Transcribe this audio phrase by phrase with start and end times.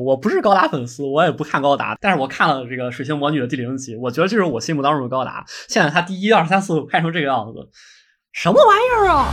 [0.00, 5.44] 我不是高达粉丝，我也不看高达，但是我看了这个《水星魔女》的第零集，我觉得就是我心目当中的高达。
[5.68, 7.68] 现在他第一、二、三、四拍成这个样子，
[8.32, 9.32] 什么玩意儿啊！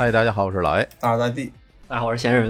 [0.00, 0.88] 嗨，大家好，我是老 A。
[0.98, 1.52] 大大地，
[1.86, 2.44] 大家好，我是闲人。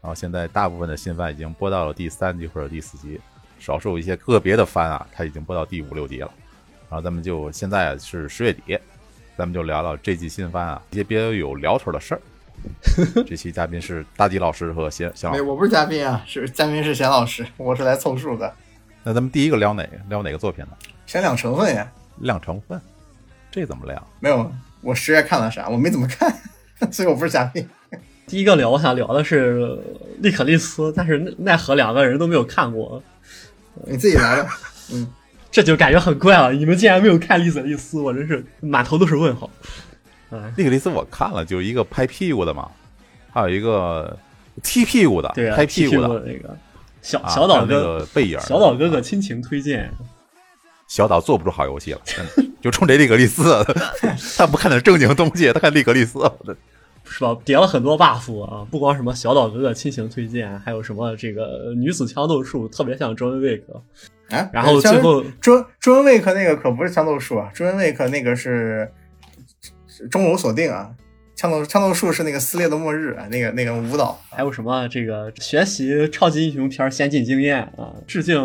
[0.00, 3.20] 然后现在大部分的新番已经播到了第三集或者第四集，
[3.58, 6.30] 少数一些个别的番啊，它已经播到第五六集了。
[6.88, 8.78] 然后咱们就现在是十月底，
[9.36, 12.20] 咱们就聊聊这季新番啊一些比较有聊头的事儿。
[13.28, 15.42] 这期嘉宾是大地老师和贤贤老没，师。
[15.42, 18.50] 我不是嘉宾啊，是嘉宾是贤老师，我是来凑数的，
[19.02, 19.90] 那咱们第一个聊哪个？
[20.08, 20.70] 聊哪个作品呢？
[21.04, 21.86] 先亮成分呀。
[22.20, 22.80] 亮成分，
[23.50, 24.02] 这怎么亮？
[24.20, 24.50] 没有，
[24.80, 25.68] 我十月看了啥？
[25.68, 26.34] 我没怎么看，
[26.90, 27.68] 所以我不是嘉宾。
[28.26, 29.78] 第一个聊，我想聊的是
[30.20, 33.02] 利可利斯，但是奈奈何两个人都没有看过，
[33.86, 34.58] 你自己来吧。
[34.92, 35.06] 嗯，
[35.50, 36.52] 这就感觉很怪了。
[36.52, 39.50] 你们竟然没有看利可利斯，我真是满头都是问号。
[40.30, 42.68] 哎，利可利斯我看了，就一个拍屁股的嘛，
[43.32, 44.16] 还有一个
[44.62, 46.56] 踢屁股的，对啊，拍屁屁股的的那个
[47.02, 49.90] 小啊小岛那哥，个背影，小岛哥哥亲情推荐。
[50.86, 53.42] 小岛做不出好游戏了，真的就冲这利格利斯，
[54.36, 56.18] 他不看点正经东西，他看利格利斯，
[57.04, 57.36] 是吧？
[57.44, 63.62] 叠了很多 buff 啊，不光什么小岛哥哥亲情推荐，还有什么这个女子枪斗术，特别像 John Wick。
[64.30, 68.90] 啊，然后最后中中文 week 那个可不是枪斗术啊，中文 week 那个是
[69.86, 70.90] 是钟楼锁定啊，
[71.36, 74.18] 枪斗枪斗术是那个撕裂的末日啊，那个那个舞蹈。
[74.30, 78.42] 还有什么这个学习超级英雄片先进经验啊，致敬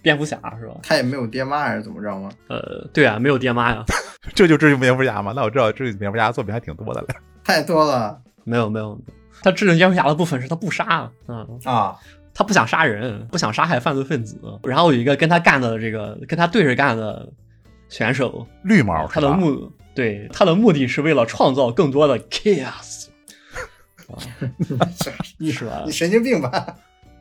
[0.00, 0.76] 蝙蝠侠是吧？
[0.84, 2.30] 他也没有爹妈还是怎么着吗？
[2.48, 3.84] 呃，对啊，没有爹妈呀，
[4.36, 5.32] 这就致敬蝙蝠侠嘛？
[5.34, 7.08] 那我知道致敬蝙蝠侠作品还挺多的了。
[7.48, 9.00] 太多了没有没有，
[9.42, 11.96] 他致敬蝙蝠侠的部分是他不杀，嗯，啊！
[12.34, 14.38] 他不想杀人，不想杀害犯罪分子。
[14.62, 17.26] 然后有一个跟他干的这个跟他对着干的
[17.88, 23.06] 选手，绿毛他的目对他的目的是为了创造更多的 chaos，
[25.38, 25.90] 你是吧你？
[25.90, 26.76] 神经病吧？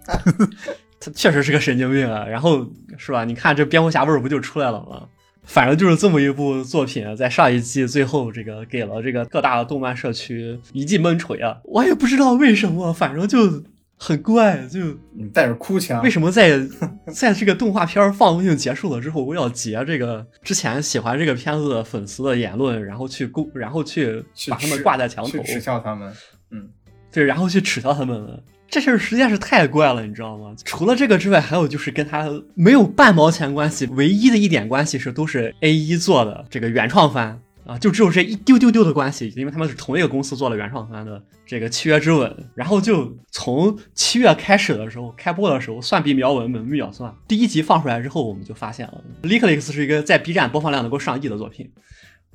[0.99, 2.25] 他确实是个神经病啊。
[2.25, 2.67] 然后
[2.97, 3.23] 是吧？
[3.23, 5.07] 你看这蝙蝠侠味儿不就出来了吗？
[5.47, 11.57] 反正就是这么一部作品，在上一季最后这个给了这个各大的动漫社区一记闷锤啊！
[11.63, 13.63] 我也不知道为什么，反正就
[13.95, 14.79] 很怪，就
[15.15, 16.59] 你带着哭腔，为什么在
[17.11, 26.13] 在这个动画片放映结束了之后，我要截这个之前喜欢这个片子的粉丝的言论，然后去攻，然后去去把他们挂在墙头去，耻笑他们？
[26.51, 26.69] 嗯
[27.09, 28.43] 对，然后去耻笑他们了。
[28.69, 30.53] 这事儿实在是太怪了，你知道吗？
[30.65, 47.13] 除了这个之外，还有就是跟他没有半毛钱关系，唯一的一点关系是都是 A 一做的这个原创番啊，就只有这一丢丢丢的关系，因为他们是同一个公司做了原创番的这个《契约之吻》，然后就从七月开始的时候，开播的时候算比秒稳，稳比秒算。
[47.27, 51.71] 第一集放出来之后，我们就发现了《l i k l i x 是一个在 B 站播放量能够上亿的作品。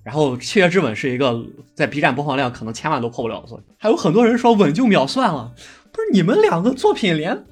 [0.02, 1.40] 然后《契约之吻》是一个
[1.74, 5.52] 在 B 站播放量可能千万都破不了的作品，还有很多人说稳就秒算了，
[5.92, 7.44] 不是你们两个作品连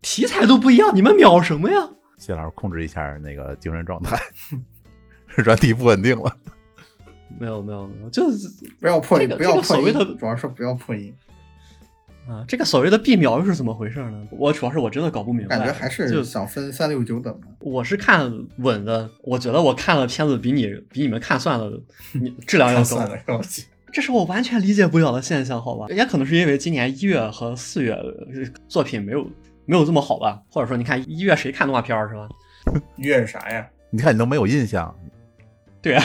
[0.00, 1.90] 题材都不一样，你们秒什么呀？
[2.16, 4.18] 谢老师控制一下那个精神状态，
[5.36, 6.36] 软体不稳定了。
[7.38, 8.48] 没有没有没有，就是
[8.80, 11.14] 不要破音，这个不要破音，这个所谓的主要是不要破音，
[12.26, 14.26] 啊，这个所谓的 B 秒又是怎么回事呢？
[14.30, 17.46] 我主要是我真的搞不明白，感觉还是就想分三六九等的。
[17.60, 21.82] 我是看稳的，我觉得我看了片子比你比你们看算了，
[22.14, 23.40] 你质量要高。
[23.92, 25.86] 这是我完全理解不了的现象，好吧？
[25.88, 28.14] 也可能是因为今年一月和四月呃
[28.68, 29.28] 作品没有
[29.64, 32.28] 没有这么好吧，或者说你看一月谁看动画片儿是吧？
[32.96, 33.68] 一月是啥呀？
[33.90, 34.94] 你看你都没有印象，
[35.80, 36.04] 对啊，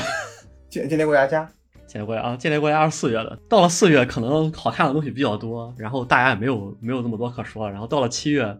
[0.69, 1.49] 间间谍过家家。
[1.85, 8.57] 间谍国家啊，间谍国家是四月的，到了四月可能好看的东西比较多，然后大家也没有没有那么多可说，然后到了七月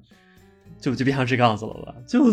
[0.79, 1.95] 就就变成这个样子了吧？
[2.06, 2.23] 就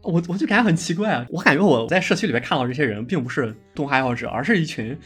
[0.00, 4.98] 我我就感觉很奇怪啊，我感觉我在社区里面看到这些人并不是动画爱好者，而是一群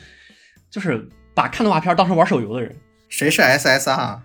[0.77, 2.77] 就是把看动画片当成玩手游的人。
[3.09, 4.19] 谁是 SSR？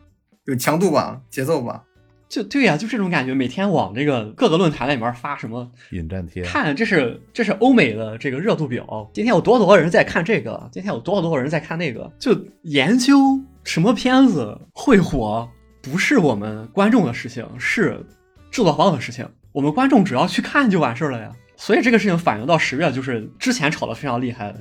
[0.43, 1.81] 有强度吧、节奏吧。
[2.27, 6.43] 就对呀、就这种感觉，每天往这个各个论坛里面发什么，引战贴。
[6.43, 13.15] 看这是这是欧美的这个热度表，今天有多少多少人在看这个，今天有多少多少人在看那个，就研究
[13.63, 15.47] 什么片子会火，
[15.81, 18.05] 不是我们观众的事情，是
[18.51, 21.31] 制作方的事情，我们观众只要去看就完事儿了呀。
[21.61, 24.51] 所以这个事情反映到十月，就是之前炒得非常厉害，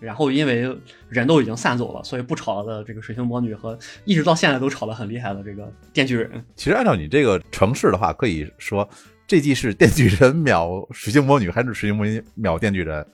[0.00, 0.74] 然后因为
[1.10, 8.88] 人都已经散走了，所以不炒的这个水星魔女和一直到现在都炒得很厉害的这个电锯人，其实按照你这个城市的话，可以说
[9.26, 13.06] 这季是电锯人秒水星魔女，还是水星魔女秒电锯人，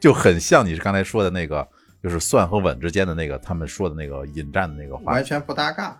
[0.00, 1.64] 就很像你是刚才说的那个
[2.02, 5.96] 就是算和稳之间的那个他们说的那个引战的那个话完，全不搭嘎。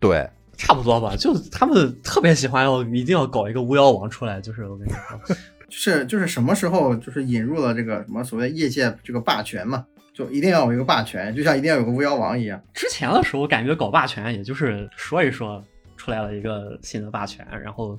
[0.00, 0.26] 对，
[0.56, 5.34] 差不多吧，就他们特别喜欢要一定要搞一个巫妖王出来，就是我跟你说，就
[5.78, 12.62] 是就是什么时候就是引入了这个什么所谓业界这个霸权嘛，就一定要有一个霸权，就像一定要有个巫妖王一样。
[12.72, 15.62] 之前的时候感觉搞霸权也就是说一说
[15.96, 17.98] 出来了一个新的霸权，然后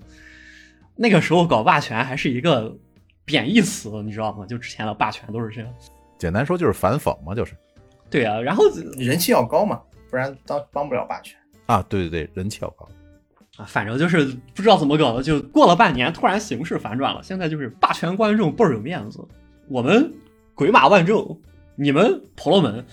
[0.96, 2.74] 那个时候搞霸权还是一个
[3.26, 4.46] 贬义词，你知道吗？
[4.46, 5.70] 就之前的霸权都是这样。
[6.18, 7.54] 简单说就是反讽嘛，就是
[8.10, 8.64] 对啊，然后
[8.98, 11.38] 人气要高嘛，不然当帮不了霸权。
[11.66, 12.88] 啊，对对对，人气要高，
[13.58, 17.22] 啊，反正就是不知道怎么搞的，就过了半年，突然形势反转了。
[17.24, 19.20] 现在就是霸权观众倍儿有面子，
[19.68, 20.12] 我们
[20.54, 21.40] 鬼马万众，
[21.76, 22.86] 你们婆罗门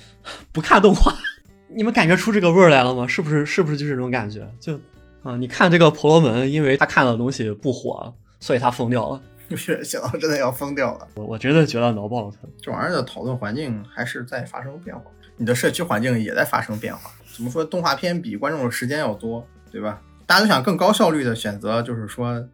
[0.52, 1.12] 不看动画，
[1.68, 3.06] 你们感觉出这个味儿来了吗？
[3.08, 3.44] 是不是？
[3.44, 4.48] 是不是就是这种感觉？
[4.60, 4.78] 就
[5.22, 9.20] 啊，你看这个婆罗门，因为他看的东西不火，所以他疯掉了。
[9.54, 11.06] 是想到真的要疯掉了。
[11.14, 12.48] 我我真的觉得挠爆了他。
[12.62, 15.02] 这玩意儿的讨论环境还是在发生变化，
[15.36, 17.10] 你的社区环境也在发生变化。
[17.36, 17.62] 怎么说？
[17.62, 20.00] 动画片比观众的时间要多，对吧？
[20.26, 22.48] 大家都想更高效率的选择，就是说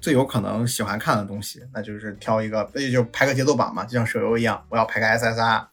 [0.00, 5.66] 最有可能喜欢看的东西，那就是挑一个，那就排个节奏榜嘛，就像手游一样，我要排个 SSR。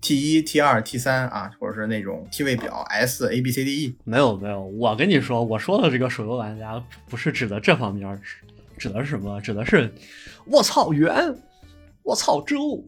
[0.00, 8.22] T 一、T 二、T 三啊，或者是那种 T 位表 S A B C D E，没有没有，我跟你说，我说的这个手游玩家不是指的这方面，
[8.78, 9.40] 指的是什么？
[9.40, 9.92] 指的是
[10.46, 11.34] 我操圆，
[12.04, 12.84] 我操周，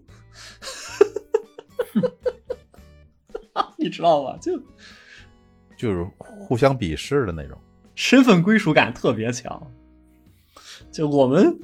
[3.77, 4.39] 你知道吧？
[4.41, 4.53] 就
[5.81, 7.57] 就是互相鄙视的那种。
[7.95, 9.71] 身份归属感特别强。
[10.91, 11.59] 就我们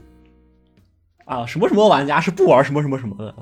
[1.24, 3.34] 啊，什么什么玩家是不玩什么什么什么的，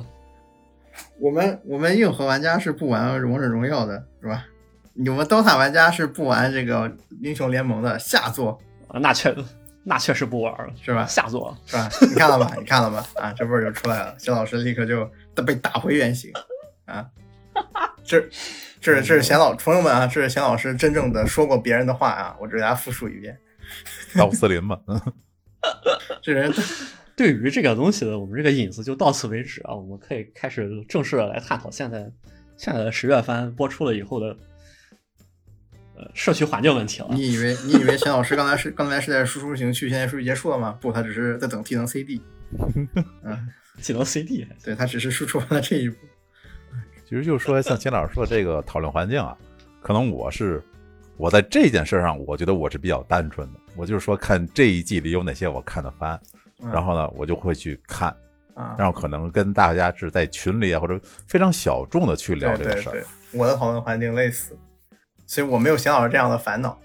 [1.20, 4.46] 我们我们硬核玩家是不玩王者荣耀的，是吧？
[4.94, 9.34] 你们 DOTA 玩家是不玩这个英雄联盟的下作，啊那确
[9.82, 11.04] 那确实不玩了，是吧？
[11.06, 11.88] 下作是吧？
[12.00, 12.52] 你看了吧？
[12.58, 13.06] 你看了吧？
[13.16, 14.16] 啊，这味儿就出来了。
[14.18, 15.08] 贤老师立刻就
[15.44, 16.32] 被打回原形
[16.86, 17.06] 啊！
[18.04, 18.20] 这
[18.80, 23.36] 这是这是贤老朋友们啊，这是贤老师真正的说过别人的话啊，我这给大家复述一遍。
[24.14, 25.00] 老斯林吧，嗯
[26.22, 26.52] 这人
[27.16, 32.10] 对于这个东西的，我们这个引子就到此为止啊，我们可以开始正式的来探讨现在
[32.56, 34.36] 现在的十月番播出了以后的
[35.96, 37.08] 呃社区环境问题了。
[37.10, 40.76] 你以为你以为钱老师刚才是刚才是在输出型去，现在输出结束了吗？
[40.80, 42.20] 不，他只是在等技能 CD。
[43.24, 43.48] 嗯，
[43.80, 45.96] 技能 CD 对他只是输出完了这一步。
[47.14, 49.36] 其实就是说，像秦老师说的这个讨论环境啊，
[49.80, 50.60] 可能我是
[51.16, 53.60] 我在这件事上，我觉得我是比较单纯的。
[53.76, 56.18] 我就是说，看这一季里有哪些我看的番，
[56.60, 58.08] 嗯然后呢，我就会去看，
[58.54, 64.58] 啊，然后可能跟大家是在群里啊，或者非常小众的去聊这个事儿。，我的讨论环境类似，
[65.24, 66.76] 所以我没有邢老师这样的烦恼，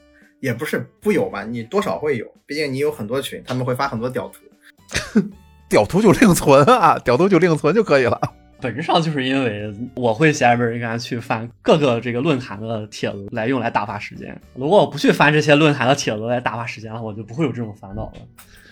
[0.41, 5.21] 也不是不有吧，你多少会有，毕竟你有很多群，他们会发很多屌图。
[5.67, 8.21] 屌图就另存啊，屌图就另存就可以了。
[8.61, 14.39] 本质上就是因为我会闲着没事干去翻各个这个论坛的帖子来用来打发时间。
[14.55, 18.13] 如果我不去翻这些论坛的帖子来打发时间了，我就不会有这种烦恼了。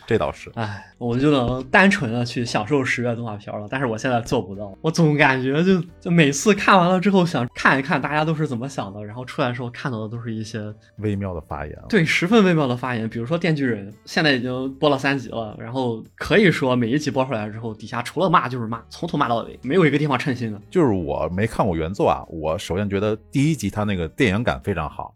[0.08, 3.68] 这倒是，哎，我就能单纯的去享受十月动画片了。
[3.70, 11.78] 但是我现在做不到，我总感觉就就每次看完了之后，想看一看大家都是怎么想的，然后出来的时候看到的都是一些微妙的发言。
[11.90, 13.10] 对十分微妙的发言。
[13.10, 20.62] 比如说《电锯人》，现在已经播了三集了，然后可以说每一集播出来之后，底下除了骂就是骂，从头骂到尾，没有一个地方称心的。
[20.70, 25.14] 就是我没看过原作啊，我首先觉得第一集它那个电影感非常好，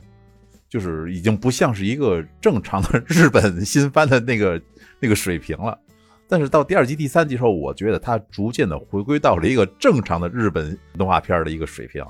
[0.68, 4.62] 就是已经不像是一个正常的 日本新番的那个
[5.02, 5.78] 那个水平了。
[6.30, 12.06] 但是到第二集、第三集时候，我觉得它逐渐的回归到了一个正常的日本动画片的一个水平，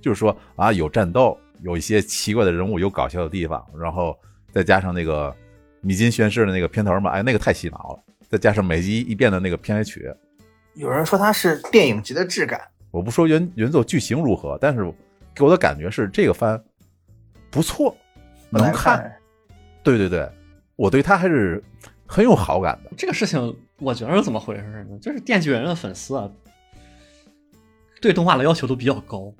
[0.00, 4.16] 就是说啊，有战斗，有一些奇怪的人物，有搞笑的地方，然后
[4.52, 5.34] 再加上那个
[5.80, 10.08] 米津玄师的那个片头嘛，哎，那个太洗脑了，再加上每集一遍的那个片尾曲，
[10.74, 12.60] 有人说它是电影级的质感，
[12.92, 14.84] 我不说原原作剧情如何，但是
[15.34, 16.62] 给我的感觉是这个番
[17.50, 17.96] 不错，
[18.50, 18.98] 能看。
[18.98, 19.12] 看。
[19.82, 20.28] 对对对，
[20.76, 21.62] 我对他还是
[22.06, 22.90] 很有好感的。
[22.96, 24.98] 这个事情我觉得是怎么回事呢？
[25.00, 26.30] 就是电锯人的粉丝啊，
[28.00, 29.32] 对动画的要求都比较高。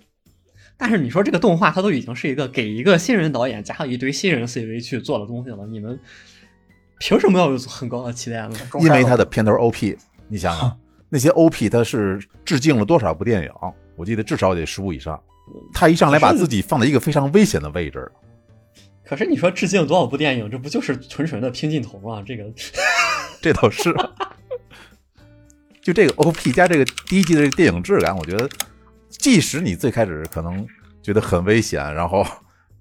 [0.76, 5.98] 但是你说这个动画，它都已经是一个给一个新人导演加上一堆新人 CV 去做的东西了，你们
[6.98, 8.56] 凭什么要有很高的期待呢？
[8.80, 9.96] 因为它的片头 OP，
[10.28, 13.50] 你想想， 那些 OP 它是致敬了多少部电影？
[13.96, 15.18] 我记得至少得十部以上。
[15.72, 18.10] 他一上来把自己放在一个非常危险的位置，
[19.06, 22.22] 可是你说致敬多少部电影，这不就是纯纯的拼镜头吗？
[22.26, 22.44] 这个
[23.40, 23.94] 这倒是。
[25.80, 28.48] 就这个 OP 加这个第一季的这个电影质感，我觉得，
[29.08, 30.66] 即使你最开始可能
[31.00, 32.26] 觉得很危险，然后，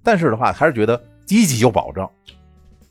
[0.02, 2.08] 但是的话，还是觉得第一集有保证，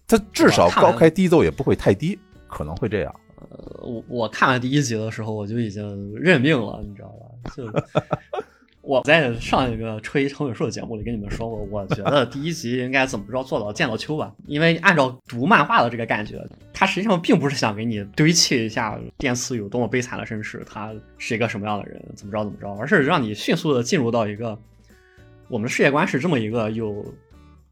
[0.08, 3.14] 它至少高开低走也不会太低，可能会这样。
[3.50, 7.52] 呃我我看完第一集的时候，我就已经认命了，你知道吧？
[7.54, 7.66] 就
[8.86, 16.40] 我在上一个吹成尾兽的节目里跟你们说过，我觉得第一集应该怎么着做到见到秋吧，因为按照读漫画的这个感觉，
[16.72, 24.58] 他实际上并不是想给你堆砌一下电次有多么悲惨的身世，他是一个什么样的人，怎么着怎么着，而是让你迅速的进入到一个
[25.48, 27.04] 我们的世界观是这么一个有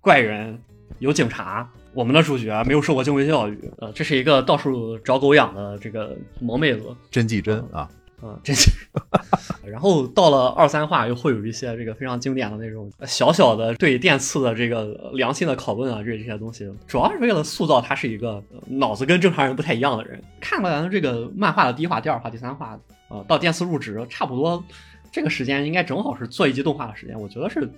[0.01, 0.60] 怪人、
[1.00, 1.70] 有警察。
[1.93, 7.88] 我们的主角没有受过正规教育，呃，这是一个到处找狗养的这个萌妹子，真纪真啊，
[8.24, 8.72] 嗯，这是。
[9.68, 20.24] 然后到了二三话，又会有一些这个非常经典的那种小小的对电次的这个良心的拷问啊，这这些东西，主要是为了塑造他是一个脑子跟正常人不太一样的人。
[20.39, 24.63] 看完这个漫画的第一话、第二话、第三话，呃，到电次入职，差不多
[25.12, 27.70] 这个时间应该正好是做一集动画的时间，我觉得是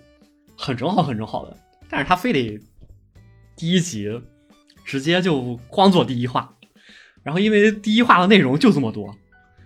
[0.55, 1.57] 很正好、很正好的。
[1.89, 2.59] 但是他非得
[3.55, 4.21] 第一集
[4.83, 6.53] 直接就光做第一话，
[7.23, 9.15] 然后因为第一话的内容就这么多，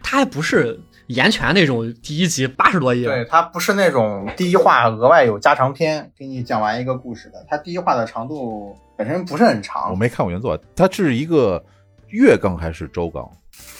[0.09, 11.63] 他还不是言泉那种第一集八十多页，对，它不是那种第一话额外有加长篇给你讲完一个故事的，它第一话的长度本身不是很长我，没看过原作，它是一个
[12.07, 13.23] 月更还是周更？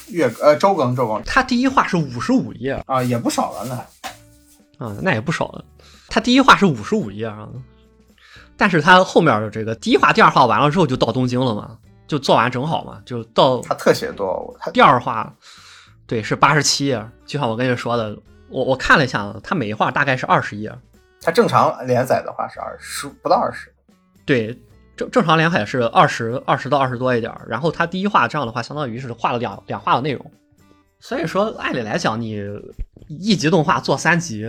[0.09, 3.81] 月呃周更周更它第一话是五十五页啊也不少了呢。
[4.77, 5.65] 啊，那也不少了。
[6.09, 7.49] 它第一话是五十五页啊，
[8.55, 11.75] 但是它后面的这个第一话、第二话完了之后就到东京了嘛，
[12.07, 15.33] 就做完正好嘛，就到它特写多，它第二话，
[16.09, 17.05] 对，是八十七页。
[17.23, 18.17] 就像我跟你说的，
[18.49, 20.73] 我我看了一下，它每一话大概是二十页。
[21.21, 23.71] 它正常连载的话是二十不到二十，
[24.25, 24.57] 对，
[24.97, 30.31] 正正常连载是二十二十到二十多一点，然后它第一话这样的话，相当于是画了两两话的内容。
[30.99, 32.43] 所以说，按理来讲，你
[33.07, 34.43] 一集动画做三集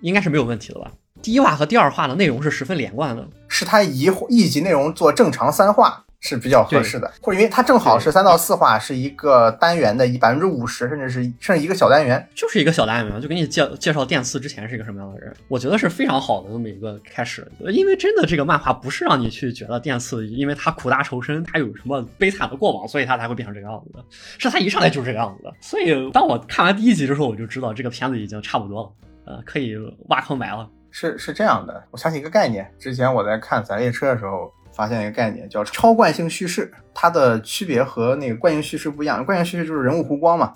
[0.00, 0.90] 应该是没有问题的吧？
[1.20, 3.28] 第一话和第二话的内容是十分连贯的。
[3.46, 17.46] 是它一一集内容做正常三话是比较合适的，或者因为它正好是三到四话是一个单元的一百分之五十，甚至是甚至一个小单元，就是一个小单元，就给你介介绍电次之前是一个什么样的人，我觉得是非常好的这么一个开始。
[17.70, 24.02] 因为真的这个漫画不是让你去觉得电次，因为他苦大仇深，他有什么悲惨的过往，所以他才会变成这个样子的，
[24.38, 25.52] 是他一上来就是这个样子的。
[25.60, 29.76] 所以当我看完第一集的时候，我就知道这个片子已经差不多了，呃，可以
[30.08, 30.66] 挖坑埋了。
[30.90, 31.84] 是是这样的。
[31.90, 39.24] 我想起一个概念，之前我在看《咱列车》的时候发现一个概念叫超惯性叙事，它的区别和那个惯性叙事不一样。
[39.24, 40.52] 惯性叙事就是人物弧光嘛，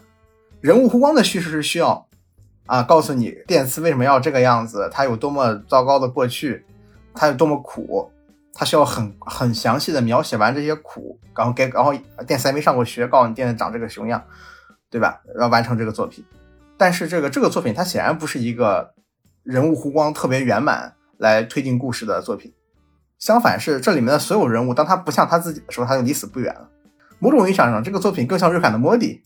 [0.61, 2.07] 人物弧光的叙事是需要
[2.67, 6.65] 啊告诉你电次为什么要这个样子，他有多么糟糕的过去，
[7.15, 8.11] 他有多么苦，
[8.55, 11.95] 他需要很很详细的描写完这些苦，然后给然后
[12.27, 14.23] 电次还没上过学，告诉你电次长这个熊样，
[14.91, 15.21] 对吧？
[15.39, 16.25] 要完成这个作品。
[16.77, 18.93] 但是这个这个作品它显然不是一个
[19.43, 22.53] 人物弧光特别圆满来推进故事的作品，
[23.19, 26.69] 相反是这里面的所有人物，当他不像他自己的时候，他就离死不远了。
[27.19, 29.21] 某种意义上上，这个作品更像瑞坎的莫蒂，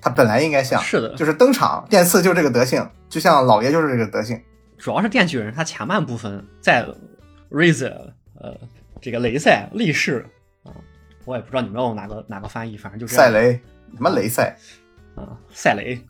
[0.00, 4.40] 他本来应该像，是的，就是登场电次就这个德性，就像老爷就是这个德性。
[4.78, 6.86] 主要是电锯人，他前半部分在
[7.50, 8.56] Razor 呃
[9.02, 10.24] 这个雷赛力士
[10.64, 10.72] 啊，
[11.26, 13.52] 我也不知道你们用哪个哪个翻译，反正就是赛雷
[13.94, 14.56] 什么雷赛，
[15.14, 16.02] 啊，赛雷，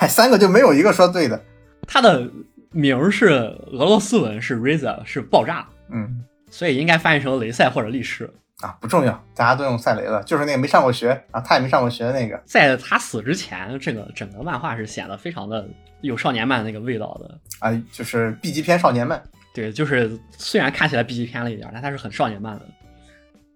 [0.00, 1.40] 哎，三个就没有一个说对的。
[1.86, 2.28] 他的
[2.70, 8.32] 名儿是俄罗斯文是 Razor 是爆炸，嗯所以应该翻译成雷赛或者力士。
[8.60, 12.40] 啊，不重要，大家都用赛雷了，就是那个没上过学啊，他也没上过学的那个。
[12.46, 15.66] 在他死之前，这个整个漫画是显得非常的
[16.00, 17.40] 有少年漫那个味道的。
[17.58, 19.20] 啊，就是 B 级片少年漫，
[19.52, 22.66] 对，就是虽然看起来 B 级片了一点，但它是很少年漫的。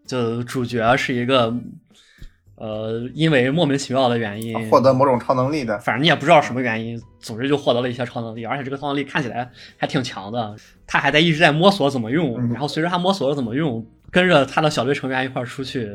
[0.04, 1.54] 就主角是一个，
[2.56, 5.78] 呃，因为莫名其妙的原因获得某种超能力的。
[5.78, 10.56] 反正你也不知道什么原因，总之就获得了一些超能力，而且这个超能力看起来还挺强的。
[10.86, 15.90] 他还在一直在摸索怎么用，嗯然后随着他摸索着怎么用，跟着他的小队成员一块儿出去，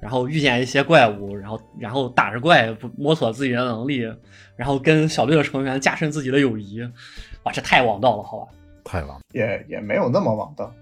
[0.00, 4.00] 然后遇见一些怪物，然后然后打着怪摸索自己的能力，
[4.56, 6.80] 然后跟小队的成员加深自己的友谊。
[7.44, 8.52] 哇，这太王道了，好吧？
[8.84, 10.72] 太王，也也没有那么王道，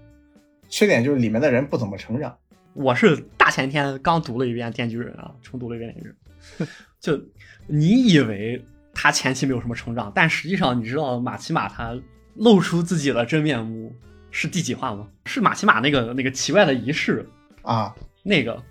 [0.69, 2.35] 缺点就是里面的人不怎么成长。
[2.73, 6.67] 我是大前天刚读了一遍《电锯人》啊，重读了一遍《电锯人》，
[6.99, 7.21] 就
[7.67, 8.63] 你以为
[8.93, 11.93] 他前期没有什么成长，但实际上你知道马奇马他
[12.39, 13.93] 露出自己的真面目
[14.31, 15.07] 是第几话吗？
[15.25, 17.27] 是马奇马那个那个奇怪的仪式，
[17.61, 17.93] 啊，
[18.23, 18.61] 那个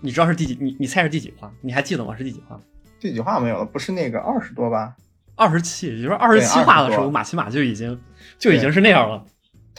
[0.00, 0.56] 你知道是第几？
[0.60, 1.52] 你你猜是第几话？
[1.60, 2.16] 你还记得吗？
[2.16, 2.58] 是第几话？
[3.00, 4.94] 第几话没有了，不是那个二十多吧？
[5.34, 8.00] 二十七，也就是二十七话的时候，20多马奇马就已经
[8.38, 9.24] 就已经是那样了。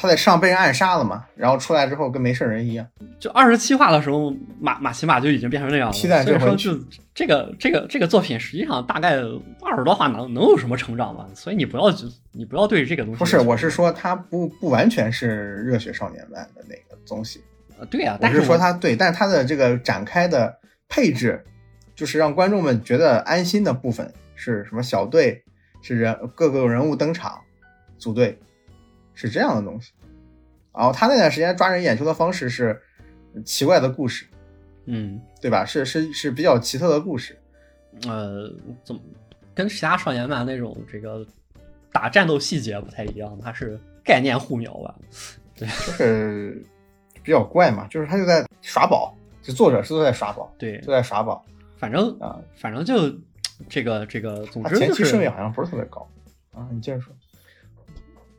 [0.01, 2.87] 他在上被人暗杀了嘛，然后出来之后跟没事人一样。
[3.19, 5.93] 就二十七话的时候，马马奇马就已经变成那样了。
[5.93, 6.31] 期待就
[7.13, 9.17] 这个这个这个作品，实际上大概
[9.61, 11.25] 二十多话能能有什么成长吗？
[11.35, 17.43] 所以你不要就你不要对这个东西不是，我是说他不不完全是热血少年漫的那个东西，
[17.77, 21.43] 呃对呀、我但是是说他对，但是他的这个展开的配置
[21.93, 24.81] 就是让观众们觉得安心的部分是什么？
[24.81, 25.43] 小队
[25.81, 27.37] 是人各个人物登场，
[27.97, 28.39] 组队
[29.19, 29.91] 是这样的东西。
[30.73, 32.79] 然后他那段时间抓人眼球的方式是
[33.43, 34.25] 奇怪的故事，
[34.85, 35.65] 嗯，对吧？
[35.65, 37.37] 是是是比较奇特的故事。
[38.07, 38.49] 呃，
[38.83, 39.01] 怎么
[39.53, 41.25] 跟其他少年漫那种这个
[41.91, 43.37] 打战斗细节不太一样？
[43.41, 44.95] 它是概念互瞄吧？
[45.55, 46.63] 对就是
[47.21, 51.43] 比较怪嘛，就是他就在耍宝，就作者是都在耍宝，对都，在耍宝
[51.75, 52.39] 反正啊。
[52.55, 53.13] 反正就
[53.67, 56.07] 这个这个，总他之就是前期顺位好像不是特别高
[56.53, 56.65] 啊。
[56.71, 57.13] 你接着说。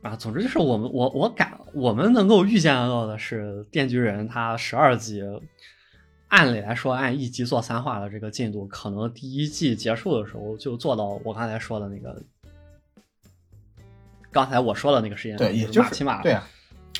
[0.01, 5.23] 啊，总之就是我们我我感我们能够预见到的是，《电锯人》它十二集，
[6.29, 12.19] 按理来说按一集做三话的这个进度，可能第一季结束的时候就做到我刚才说的那个，
[14.31, 16.47] 刚才我说的那个时间，对，也就就是起码对啊，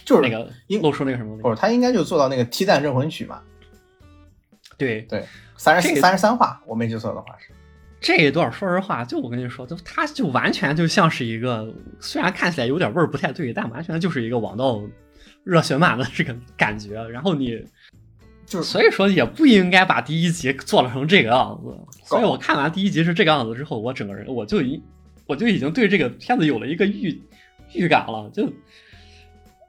[0.06, 3.42] 就是那个应露出那个什么，不是他应该就做到那个 T 蛋镇魂曲嘛？
[4.78, 5.26] 对对，
[5.58, 7.52] 三十这个三十三话，我没记错的话是。
[8.02, 14.82] 这一段，说实话，就我跟你说，就他就完全就像是一个，虽然看起来有点味儿不太对，但完全就是一个网道
[15.44, 17.00] 热血漫的这个感觉。
[17.10, 17.64] 然后你
[18.44, 21.78] 就是所以说也不应该把第一集做了成这个样子。
[22.04, 24.82] 所以我看完第一集是这个样子之后，我整个人我就已
[25.28, 27.22] 我就已经对这个片子有了一个预
[27.74, 28.28] 预感了。
[28.34, 28.52] 就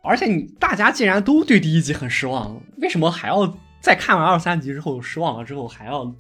[0.03, 6.11] 而且你大家既然都对第一集很失望，为什么还要在看完二三集之后失望了之后还要？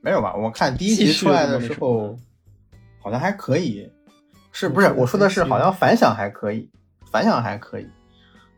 [0.00, 0.34] 没有吧？
[0.34, 2.16] 我看第一集出来的时候，
[3.02, 3.90] 好像还可以，
[4.52, 4.90] 是不是？
[4.92, 6.70] 我说的是好像反响还可以，
[7.10, 7.88] 反响还可以。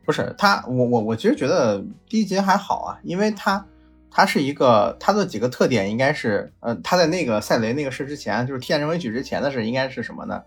[0.05, 3.65] 不是他，我我我其实觉得第一集还好啊，因为他
[4.11, 10.43] 他是一个他的几个特点应该是，呃，他在那个赛雷那个事之前，就是《天人文曲》之前的事应该是什么呢？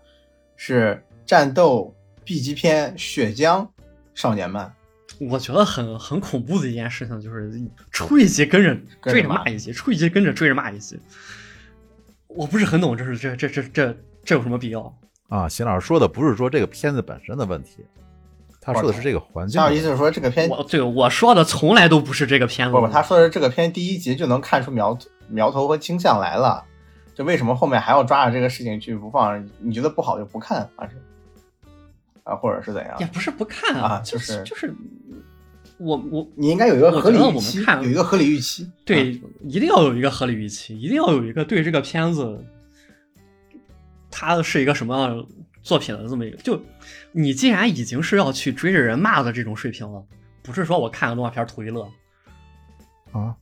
[0.56, 3.66] 是战斗 B 级片血浆
[4.14, 4.72] 少年漫。
[5.20, 7.52] 我觉得很很恐怖的一件事情就是
[7.90, 10.98] 出一集跟着追着骂一集，出一集跟着追着骂一集。
[12.28, 14.94] 我不是很懂，这是这这这这这有什么必要？
[15.28, 17.84] 啊，邢老师说的不是说这个片子本身的问题，
[18.60, 19.60] 他说的是这个环境。
[19.60, 24.96] 他有意思是说这个片我对我说的从来都不是这个片子不不，他说的是这个片第一集就能看出苗
[25.28, 26.62] 苗头和倾向来了，
[27.14, 29.48] 就为什么后面还要抓着这个事情去不放？
[29.58, 30.94] 你觉得不好就不看，还是
[32.22, 33.06] 啊，或者是怎样也？
[33.06, 34.74] 不是不看啊就就是就是
[35.78, 38.70] 我我你应该有一个合理预期，看有一个合理预期。
[38.84, 42.44] 对啊一定要有一个合理预期，一定要有一个对这个片子
[44.10, 45.26] 它是一个什么样的
[45.62, 46.36] 作品的这么一个。
[46.38, 46.60] 就
[47.12, 50.02] 你既然已经是要去追着人骂的这种水平了，
[50.42, 51.86] 不是说我看个动画片图一乐。
[53.12, 53.34] 啊，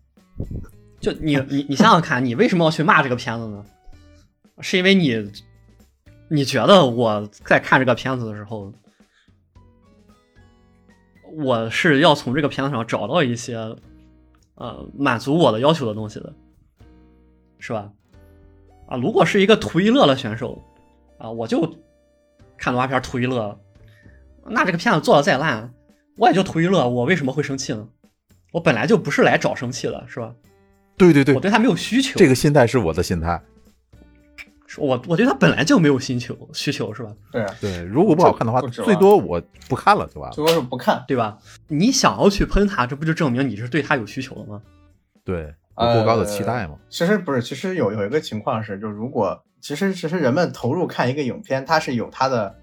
[1.00, 3.64] 就你你你想想看，你为什么要去骂这个片子呢？
[4.60, 5.32] 是因为你
[6.28, 8.72] 你觉得我在看这个片子的时候，
[11.36, 13.56] 我是要从这个片子上找到一些
[14.54, 16.32] 呃满足我的要求的东西的，
[17.58, 17.90] 是吧？
[18.86, 20.62] 啊，如果是一个图一乐的选手
[21.18, 21.60] 啊，我就
[22.56, 23.58] 看动画片图一乐，
[24.46, 25.72] 那这个片子做的再烂，
[26.16, 27.88] 我也就图一乐，我为什么会生气呢？
[28.52, 30.34] 我本来就不是来找生气的，是吧？
[30.96, 32.18] 对对对我，对他没有需求。
[32.18, 33.42] 这个心态是我的心态。
[34.78, 37.12] 我我对他本来就没有需求需求，是吧？
[37.30, 40.30] 对啊，对，如果不好看的话，最多我不看了对吧。
[40.30, 41.04] 最多是不看。
[41.06, 41.38] 对吧？
[41.68, 44.62] 你想要去喷他，这不就证明你是对他有需求了吗？
[45.24, 46.76] 对，有过高的期呃待嘛。
[46.88, 52.54] 其实不是，其实有有一个情况是，就如果其实其实人们投入看一个影片，它是有它的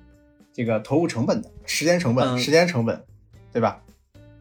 [0.54, 3.04] 这个投入成本的，时间成本、嗯时间成本，
[3.52, 3.82] 对吧？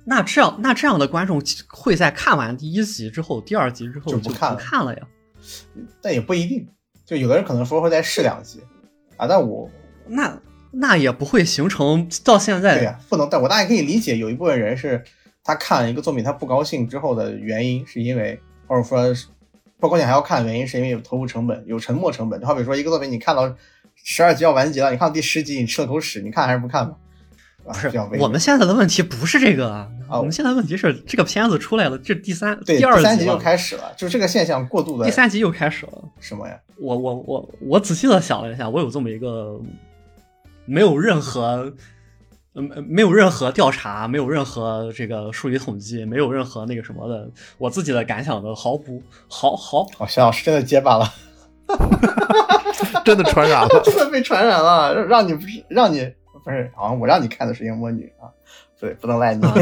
[0.05, 5.03] 那这样那这样的观众会在看完第一集之后，第二集之后就就不看了看了呀？
[6.03, 6.69] 但也不一定，
[7.11, 8.61] 就有的人可能说会再试两集
[9.17, 9.69] 啊，但我
[10.07, 15.03] 那那也不会形成到现在对呀、不能，但我大概可以理解，有一部分人是
[15.43, 19.27] 他看一个作品他不高兴之后的原因，是因为或者说是
[19.81, 22.41] 不高兴还要看的原因，是因为有投入成本，有沉没成本。
[22.41, 23.53] 就好比说一个作品你看到
[23.97, 26.95] 十二集要完结了，你看到第十集你吃了口屎，你看还是不看吧？
[27.65, 35.93] 不不是我们现在的问题不是这个啊，啊我们现在问题是这个片子出来了，这第三对第二集了第三集就开始了，就这个现象过度的第三集又开始了。
[36.21, 36.59] 什么呀？
[36.79, 39.61] 我我我我仔细的想了一下，我有这么一个
[40.65, 41.73] 没有任何。
[42.57, 51.09] 嗯，没有任何调查，没有任何这个数据统计，没有任何那个什么的，我自己的感想的毫不毫毫哦，肖老师真的结巴了，
[53.07, 53.69] 真的传染了。
[53.87, 56.13] 真的被传染了，让让你不是让你
[56.45, 58.31] 不是，好像我让你看的是《魔女》啊，
[58.79, 59.45] 对，不能赖你。
[59.45, 59.55] 啊，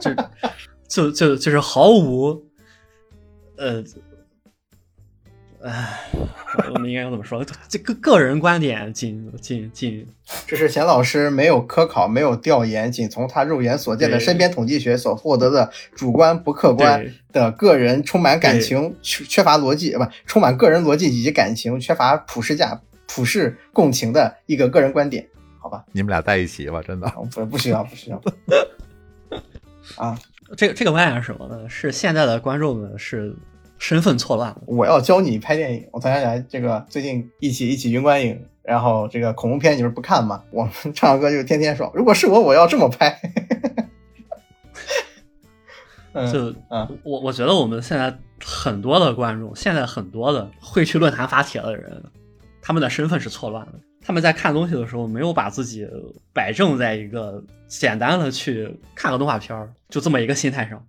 [0.00, 0.24] 就就
[0.88, 2.42] 就就就是毫无，
[3.56, 3.82] 呃，
[6.72, 7.44] 我们应该要怎么说？
[7.68, 10.08] 这个个人观点仅仅仅
[10.46, 25.28] 这是钱老师没有科考、没有调研，仅从他肉眼所见的身边统计学所获得的主观不客观的个人，充满感情、缺缺乏逻辑，不充满个人逻辑以及感情，缺乏普世价、普世共情的一个个人观点，
[25.60, 25.84] 好吧？
[25.92, 27.06] 你们俩在一起吧，真的。
[27.06, 28.20] 啊不不需要不需要
[29.96, 30.18] 啊！
[30.56, 31.68] 这个这个观点是什么呢？
[31.68, 33.34] 是现在的观众们是
[33.78, 34.62] 身份错乱了。
[34.66, 35.86] 我要教你拍电影。
[35.92, 40.42] 我突然想起来，这个最近一起一起云观影，然后这个恐怖片你们不看吗？
[40.50, 43.20] 我们 唱歌就天天说，如果是我，我要这么拍。
[46.12, 48.12] 嗯就嗯我我觉得我们现在
[48.44, 52.02] 很多的观众，现在很多的会去论坛发帖的人，
[52.60, 53.74] 他们的身份是错乱的。
[54.04, 55.86] 他们在看东西的时候，没有把自己
[56.32, 60.84] 摆正在一个简单的去看个动画片儿就这么一个心态上，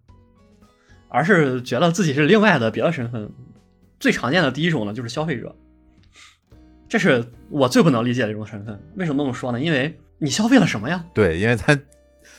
[1.10, 3.30] 而是觉得自己是另外的别的身份。
[4.00, 5.56] 最常见的第一种呢，就是消费者，
[6.90, 8.82] 这是我最不能理解的一种身份。
[8.96, 9.60] 为什么这么说呢？
[9.60, 11.06] 因为你消费了什么呀？
[11.14, 11.80] 对，因为咱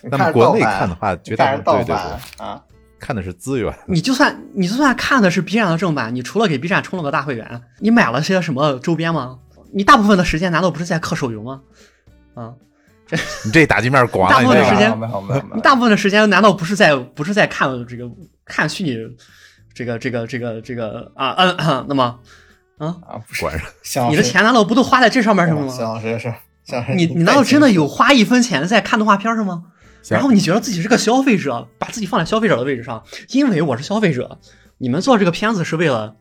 [0.00, 2.60] 你看着咱们国内看的话，绝大部分对对对，啊，
[2.98, 3.72] 看的是资源。
[3.86, 9.38] 你就算你就算看的是 B 站的正版，你除了给 B 站充了个大会员，你买了些什么周边吗？
[9.72, 11.62] 你大部分的时间难道不是在氪手游吗？
[12.34, 12.52] 啊，
[13.06, 18.10] 这你这打击面广了，大部分的时你这个间没有没有没有你大部分的时间难道不是在不是在看这个
[18.44, 18.96] 看虚拟
[19.74, 22.18] 这个这个这个这个啊嗯、啊，那么
[22.78, 23.54] 啊，啊，不是管。
[24.10, 25.68] 你的钱难道不都花在这上面了吗？
[25.68, 26.32] 向老师是
[26.64, 29.64] 向老师，你你难道真的有花一分钱在看动画片上吗？
[30.10, 34.38] 然后你觉得自己是个消费者，把自己放在消费者的位置上，因为我是消费者，
[34.78, 36.16] 你们做这个片子是为了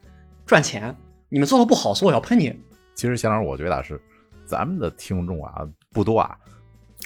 [0.46, 0.96] 赚钱，
[1.30, 2.62] 你们做的不好，所以我要喷你。
[2.94, 4.00] 其实，向老师，我觉得是
[4.46, 6.36] 咱们的听众啊不多啊，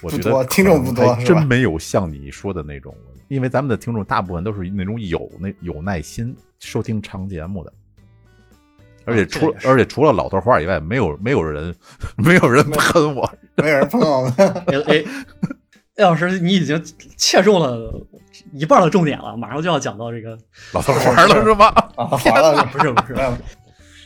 [0.01, 2.95] 我觉得听众不多真没有像你说的那种，
[3.27, 7.71] 因为咱们的听众大部分都是那种有那有耐心收听长节目的。
[9.07, 11.73] 而且除、而且除了老头花以外，没有没有人
[12.17, 14.33] 没有人喷我，没有人喷我们。
[14.87, 15.03] 哎
[15.97, 16.83] 哎，老师，你已经
[17.15, 18.03] 切中了
[18.51, 20.35] 一半的重点了，马上就要讲到这个，
[20.73, 21.67] 老头花了是吗？
[21.95, 23.13] 啊，好了，不是不是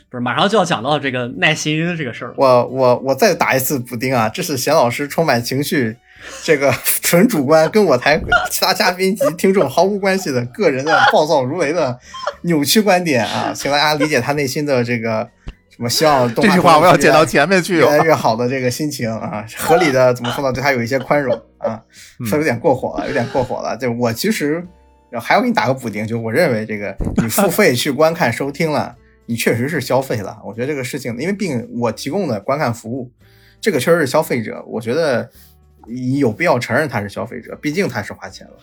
[0.10, 2.34] 不是，马上就要讲到这个耐心这个事儿了。
[2.38, 4.28] 我我我再打一次补丁啊！
[4.30, 5.96] 这是贤老师充满情绪，
[6.44, 8.20] 这个 纯主观，跟我台
[8.50, 11.98] 其他嘉宾及听众毫无关系的个人的暴躁如雷的
[12.42, 15.30] 扭曲观点啊，请大家理解他内心的这个
[15.70, 20.52] 什么希望动画这句话我要剪到前面去哦越来越好的这个心情啊，合理的怎么说呢？
[20.52, 21.80] 对他有一些宽容啊，
[22.26, 23.78] 说有点过火了，有点过火了。
[23.78, 24.66] 就我其实
[25.22, 28.96] 还要给你打个补丁，就我认为这个你付费去观看收听了，
[29.30, 30.42] 你确实是消费了。
[30.44, 33.12] 我觉得这个事情，因为毕竟我提供的观看服务，
[33.62, 35.30] 这个确实是消费者，我觉得
[35.88, 38.54] 你有必要承认他是消费者，毕竟他是花钱了。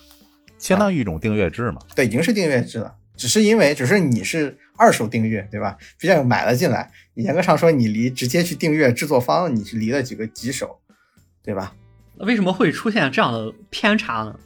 [0.58, 1.80] 相当于一种订阅制嘛。
[1.94, 5.78] 对，已经是订阅制了，只是因为只是你是二手订阅，对吧？
[6.00, 10.80] 毕竟买了进来，你严格上说，你离直接去订阅制作方，你是离了几个几手，
[11.44, 11.76] 对吧？
[12.16, 14.36] 为什么会出现这样的偏差呢？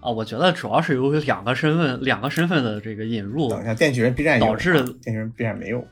[0.00, 5.86] 啊，我觉得主要是由于两个身份、两个身份的这个引入等一下，电锯人 B 站有，导致电锯人 B 站没有，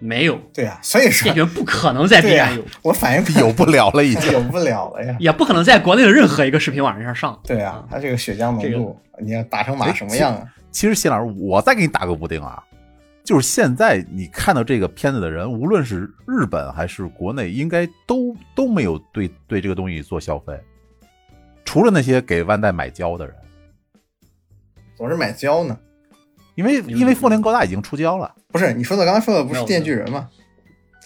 [0.00, 4.32] 没有，对啊，所以说电源不可能在 B、站有，我反应有不了了已经。
[4.32, 5.16] 有不了了呀。
[5.20, 7.40] 也不可能在国内的任何一个视频网站上上。
[7.44, 10.44] 对啊，它这个血浆浓度，你要打成马哎什么样啊？
[10.72, 12.60] 其实谢老师，我再给你打个补丁啊，
[13.22, 20.58] 就是现在你看到这个片子的人，无论是日本还是国内，应该都都没有对对这个东西做消费，
[21.64, 23.34] 除了那些给万代买胶的人，
[25.02, 25.76] 总是买胶呢。
[26.54, 30.28] 因为因为复联高达已经出胶了，不是你说的，刚才说的不是电锯人吗？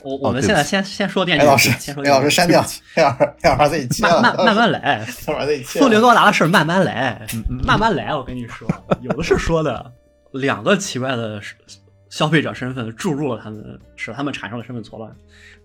[0.03, 2.61] 我我们现在先先说电哎，锯，老师先，说哎，老师删掉，
[2.95, 6.01] 哎，老师，哎，老师自己切了，慢慢慢慢来， 老师自己切复联。
[6.03, 7.27] 高达的事慢慢来，
[7.65, 8.15] 慢慢来。
[8.15, 8.69] 我跟你说，
[9.01, 9.91] 有的是说的，
[10.33, 11.41] 两个奇怪的
[12.11, 15.11] 消费者身份注入了他们，使他们产生了身份错乱。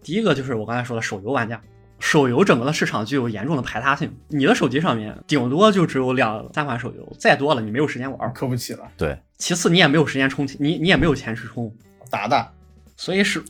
[0.02, 1.60] 第一个就是我刚才说的手游玩家，
[2.02, 8.34] 手游整个的市场具有严重的排他性，你的手机上面顶多就只有两三款手游，再多了你没有时间玩。
[8.34, 11.72] 磕不起了，对，其次你也没有时间充，你你也没有钱去充，
[12.10, 12.52] 打的。
[12.98, 13.44] 所以是，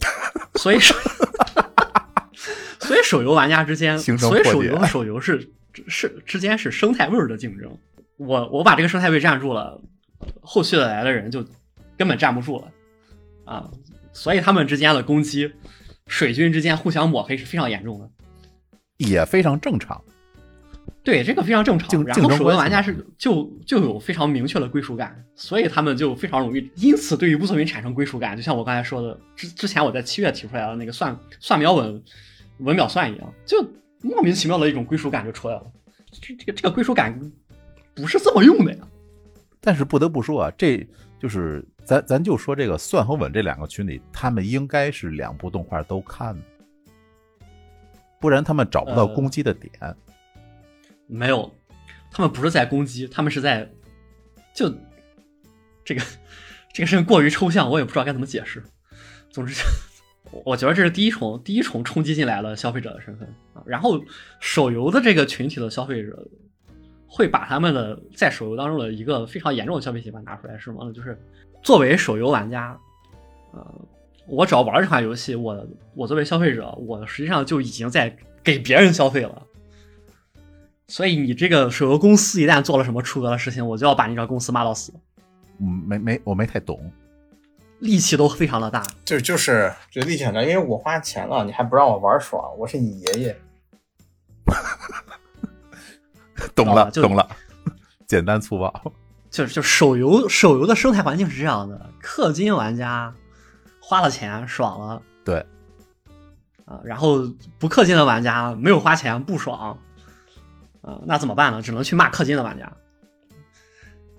[0.55, 0.93] 所以是，
[2.79, 5.49] 所以手游玩家之间， 所以手游和手游是
[5.87, 7.71] 是之间是生态位的竞争。
[8.17, 9.81] 我我把这个生态位占住了，
[10.41, 11.43] 后续的来的人就
[11.97, 12.67] 根本站不住了
[13.45, 13.69] 啊！
[14.13, 15.51] 所以他们之间的攻击，
[16.05, 18.09] 水军之间互相抹黑是非常严重的。
[19.09, 20.01] 也非常正常。
[21.03, 22.03] 对，这个非常正常。
[22.05, 28.37] 然后手游玩家是就就有非常明确的归属感，所以他们就非常容易，因此对于无作品产生归属感。
[28.37, 32.03] 就像我刚才说的，之之前我在七月提出来的那个算算秒稳
[32.59, 33.67] 稳秒算一样，就
[34.01, 35.63] 莫名其妙的一种归属感就出来了。
[36.11, 37.19] 这这个这个归属感
[37.95, 38.87] 不是这么用的呀。
[39.59, 40.87] 但是不得不说啊，这
[41.19, 46.41] 就是咱咱就说这个算和稳这两个群体，他们应该是两部动画都看的，
[48.21, 49.69] 不然他们找不到呃攻击的点。
[51.07, 51.53] 没有，
[52.09, 53.69] 他们不是在攻击，他们是在
[54.53, 54.73] 就
[55.83, 56.01] 这个
[56.71, 58.63] 这个事情过于抽象，我也不知道该怎么解释。
[59.29, 59.61] 总之，
[60.31, 63.61] 我我觉得这是第一重第一重冲击进来了消费者的身份啊。
[63.65, 64.01] 然后
[64.39, 66.27] 手游的这个群体的消费者
[67.07, 70.93] 会把他们的在手游当中的一个非常严重的消费习惯拿出来，是什么呢？
[70.93, 71.19] 就是
[71.61, 72.79] 作为手游玩家，
[73.51, 73.81] 呃，
[74.31, 79.41] 我只要玩这款游戏，我我作为消费者，我实际上就已经在给别人消费了。
[80.87, 84.93] 所以你这个手游公司一旦做了什么出格的事情，我就要把你这个公司骂到死，
[85.59, 86.79] 嗯，没没，我没太懂。
[87.79, 88.81] 力气都非常的大。
[89.03, 93.37] 就就是就力气很大，因为我花钱了，你还不让我玩爽，我是你爷爷。
[96.55, 97.29] 懂了，懂了，
[98.07, 98.93] 简单粗暴。
[99.29, 103.13] 就是就手游手游的生态环境是这样的，氪金玩家
[103.91, 105.45] 花了钱爽了对，
[106.63, 107.17] 啊，然后
[107.59, 109.77] 不氪金的玩家没有花钱不爽
[110.81, 111.61] 啊，那怎么办呢？
[111.61, 112.71] 只能去骂氪金的玩家。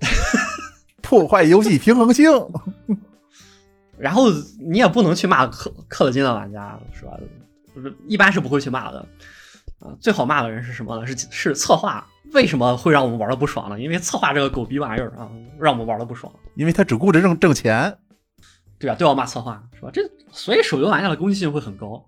[1.01, 2.31] 破坏游戏平衡性。
[3.97, 4.31] 然后
[4.61, 7.13] 你也不能去骂氪氪了金的玩家，是吧？
[7.75, 8.99] 就是，一般是不会去骂的。
[9.79, 11.07] 啊，最好骂的人是什么呢？
[11.07, 13.81] 是是策划，为什么会让我们玩的不爽呢？
[13.81, 16.31] 因为策划这个狗逼玩意儿啊，让我们玩的不爽。
[16.57, 17.97] 因为他只顾着挣挣钱。
[18.83, 19.91] 对吧，都要骂策划，是吧？
[19.93, 22.05] 这所以手游玩家的攻击性会很高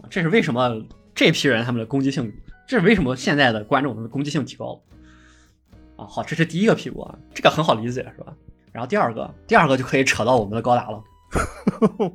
[0.00, 0.82] 啊，这是为什么
[1.14, 2.32] 这批人他们的攻击性，
[2.66, 4.80] 这是为什么现在的观众的攻击性提高了
[6.02, 6.06] 啊？
[6.08, 8.32] 好，这是第一个屁股啊，这个很好理解，是吧？
[8.72, 11.04] 然后第二个，第二个就可以扯到我们的高达了。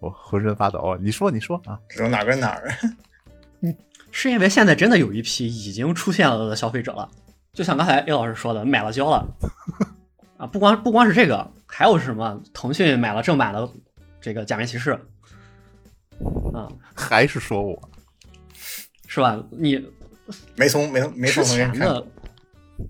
[0.00, 0.96] 我浑身发抖。
[1.00, 1.78] 你说，你说啊？
[1.88, 2.70] 只有哪跟哪儿？
[4.10, 7.08] 是因为现在真的有一批已经出现了的消费者了，
[7.52, 9.26] 就像刚才 A 老师说的，买了交了
[10.36, 12.42] 啊，不光不光是这个，还有什么？
[12.54, 13.70] 腾讯买了正版的
[14.18, 14.92] 这个假面骑士
[16.54, 17.90] 啊，还是说我？
[19.06, 19.44] 是吧？
[19.50, 19.86] 你
[20.54, 22.06] 没从没从没之前的，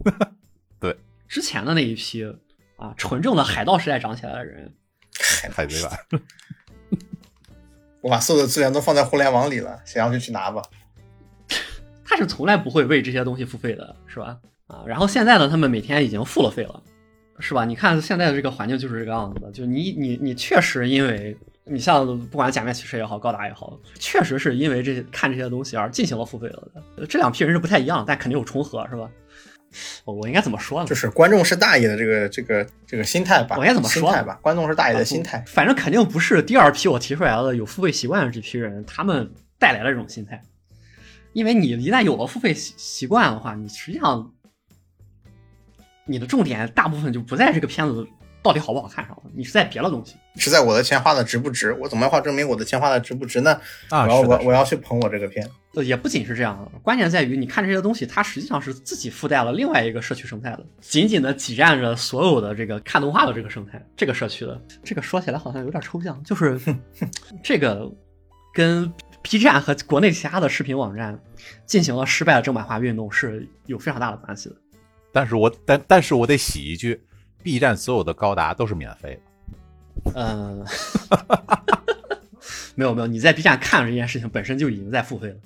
[0.78, 0.96] 对，
[1.26, 2.24] 之前的那一批
[2.76, 4.72] 啊，纯正的海盗时代长起来的人，
[5.50, 5.98] 海贼版。
[8.02, 10.62] 我把所有的资源都放在互联网里了，想要就去拿吧。
[12.06, 14.38] 他是从来不会为这些东西付费的，是吧？
[14.68, 16.80] 啊，然后现在呢，他们每天已经付了费了，
[17.38, 17.64] 是吧？
[17.64, 27.06] 你看现在的这个环境就是这个样子的，就你你你确实因为你像不管假面骑士也好，高达也好，确实是因为这些看这些东西而进行了付费了的。
[27.06, 29.10] 这两批人是不太一样，但肯定有重合，是吧？
[30.04, 30.86] 我我应该怎么说呢？
[30.86, 34.38] 就是观众是大爷的这个这个这个心态吧，我应该怎么说呢心态吧？
[34.40, 35.44] 观众是大爷的心态。
[35.46, 40.40] 反正肯定不是第二批我提出来的有付费习惯的这批人，他们带来的这种心态。
[41.34, 44.32] 因为你一旦有了付费习习惯的话，你实际上
[46.06, 48.06] 你的重点大部分就不在这个片子
[48.42, 50.14] 到底好不好看上了，你是在别的东西。
[50.36, 51.72] 是在我的钱花的值不值？
[51.80, 53.58] 我怎么样证明我的钱花的值不值呢？
[53.88, 55.48] 啊，我要我我要去捧我这个片。
[55.74, 64.60] 呃，也不仅是这样的，关键在于你看这些东西，它实际上是自己附带了另外一个社区生态的，紧紧的挤占着所有的这个看动画的这个生态，这个社区的。
[64.84, 66.58] 这个说起来好像有点抽象，就是
[67.42, 67.90] 这个
[68.54, 68.90] 跟
[69.22, 71.18] B 站和国内其他的视频网站
[71.66, 74.56] 进行了失败的正版化运动是有非常大的关系的。
[75.16, 77.02] 但是我但但是我得洗一句
[77.42, 79.18] ，B 站所有的高达都是免费
[80.04, 80.12] 的。
[80.14, 80.62] 嗯，
[82.76, 85.36] 没有没有，你在 B 站看这件事情本身就已经在付费了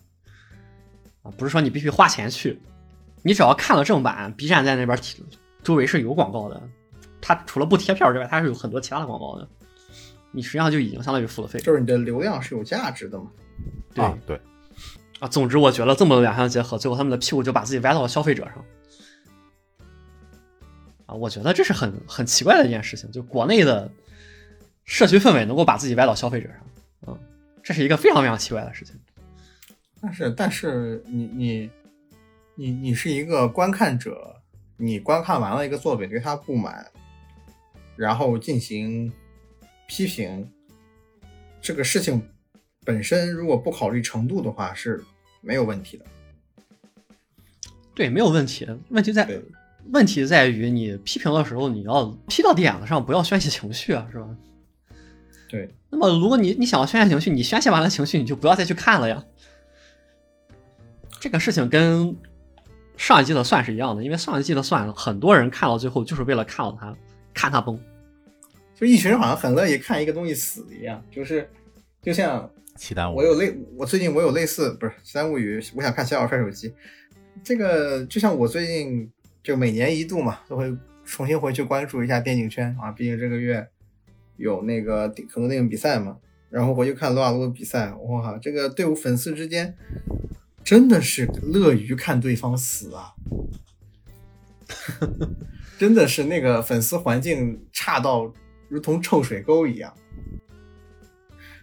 [1.23, 2.61] 啊，不是说你必须花钱去，
[3.23, 5.23] 你只要看了正版，B 站在那边提
[5.63, 6.61] 周围是有广告的，
[7.21, 9.47] 它除了不贴片之外，它是有很多其他的广告的，
[10.33, 13.31] 你实际上就已经相当于付了费就是你的流量是有价值的嘛。
[13.95, 14.41] 对啊，对，
[15.21, 15.29] 啊。
[15.29, 18.65] 总之，我觉得这么两相结合，最后他们的屁股就把自己歪到了消费者上。
[21.11, 23.91] 啊，我觉得这是很很奇怪的一件事情，就国内的
[24.85, 26.59] 社区氛围能够把自己歪到消费者上，
[27.09, 27.19] 嗯，
[27.65, 28.95] 这是一个非常非常奇怪的事情。
[30.01, 31.71] 但是但是你你
[32.55, 34.37] 你你是一个观看者，
[34.77, 36.87] 你观看完了一个作品，对他不满，
[37.97, 39.13] 然后进行
[39.89, 40.49] 批评，
[41.61, 42.23] 这个事情
[42.85, 45.03] 本身如果不考虑程度的话是
[45.41, 46.07] 没有问题的。
[47.97, 48.65] 对，没有问题。
[48.91, 49.43] 问题在对
[49.93, 54.29] 问题在于你批评的时候，你要批到点子上，不要宣泄情绪啊，是吧？
[55.49, 59.25] 对，那么如果你你想要宣泄情绪，你宣泄完了情绪，你就不要再去看了呀。
[61.19, 62.17] 这个事情跟
[62.97, 66.97] 上一季的算是一样的，因为上一季的算很多人看到最后就是为了看到他
[67.35, 67.79] 看他崩。
[68.75, 71.51] 就一群人好像很乐意看一个东西死一样，就是
[72.01, 76.69] 就像契丹我有类，我最近我有类似不是《三物语》，我想看《小小帅手机》，
[77.43, 79.11] 这个就像我最近
[79.43, 83.69] 就每年一度嘛，都会重新回去关注一下电竞圈啊，毕竟这个月
[84.37, 86.19] 有那个很多电影比赛嘛，
[86.51, 89.75] 然后回去看撸啊撸的比赛，哇，这个队伍粉丝之间
[90.63, 93.15] 真的是乐于看对方死啊，
[95.79, 98.33] 真的是那个粉丝环境差到
[98.69, 99.93] 如同臭水沟一样。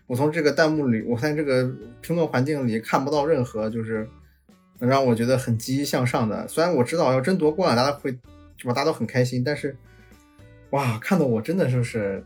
[0.08, 1.70] 我从这个弹幕里，我在这个
[2.02, 4.10] 评论环境里看不到任何就是
[4.80, 6.48] 能让我觉得很积极向上的。
[6.48, 8.12] 虽然我知道要真夺冠，大家会
[8.58, 8.74] 是吧？
[8.74, 9.76] 大家都很开心，但是
[10.72, 12.24] 哇，看得我真的就是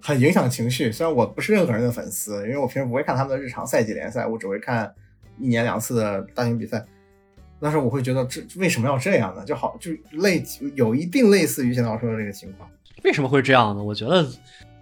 [0.00, 0.92] 很影响情绪。
[0.92, 4.92] 虽然我不是任何人的粉丝，因为我平时不会看他们的日常赛季联赛，我只会看
[5.38, 6.84] 一年两次的大型比赛。
[7.60, 9.44] 但是我会觉得这为什么要这样呢？
[9.44, 10.42] 就好就类
[10.74, 12.68] 有一定类似于现在我说的这个情况。
[13.04, 13.82] 为什么会这样呢？
[13.82, 14.26] 我觉得，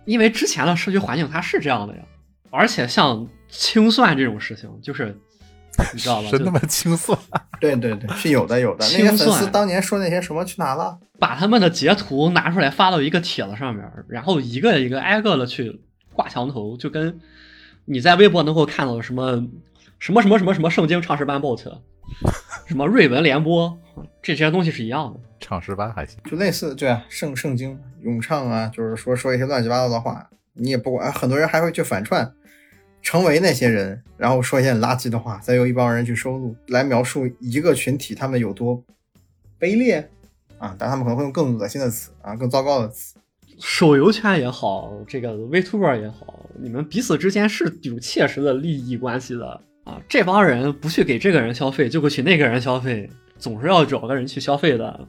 [0.04, 2.02] 因为之前的社区环境它是这样的呀。
[2.50, 5.16] 而且像清算这种事情，就是
[5.92, 6.28] 你知道吧？
[6.28, 7.18] 是那么清算？
[7.60, 8.84] 对对对，是有的有的。
[8.86, 10.98] 那些粉丝当年说那些什么去哪了？
[11.18, 15.80] 把他们的截图拿出来发到一个帖子上面，然后一个一个挨个的去
[16.12, 17.20] 挂墙头，就跟
[17.84, 19.44] 你在微博能够看到的什么
[19.98, 21.62] 什么什么什么什么圣经唱诗班 bot，
[22.66, 23.78] 什么瑞文联播
[24.20, 25.20] 这些东西是一样的。
[25.38, 31.12] 唱诗班还行，就类似对啊，圣圣经咏唱啊，就是说说一些乱七八糟的话，你也不管。
[31.12, 32.32] 很多人还会去反串。
[33.02, 38.80] 成为那些人，然后说一些垃圾的话，再由一帮人去收录，来描述一个群体他们有多
[39.58, 40.08] 卑劣
[40.58, 40.74] 啊！
[40.78, 43.16] 但他们可能会用更恶心的词啊，更糟糕的词。
[43.58, 50.00] 手游圈也好，这个 Vtuber 也好，你们彼此之间是有切实的利益关系的啊！
[50.08, 55.08] 这帮人不去给这个人消费，就会去那个人消费，总是要找个人去消费的。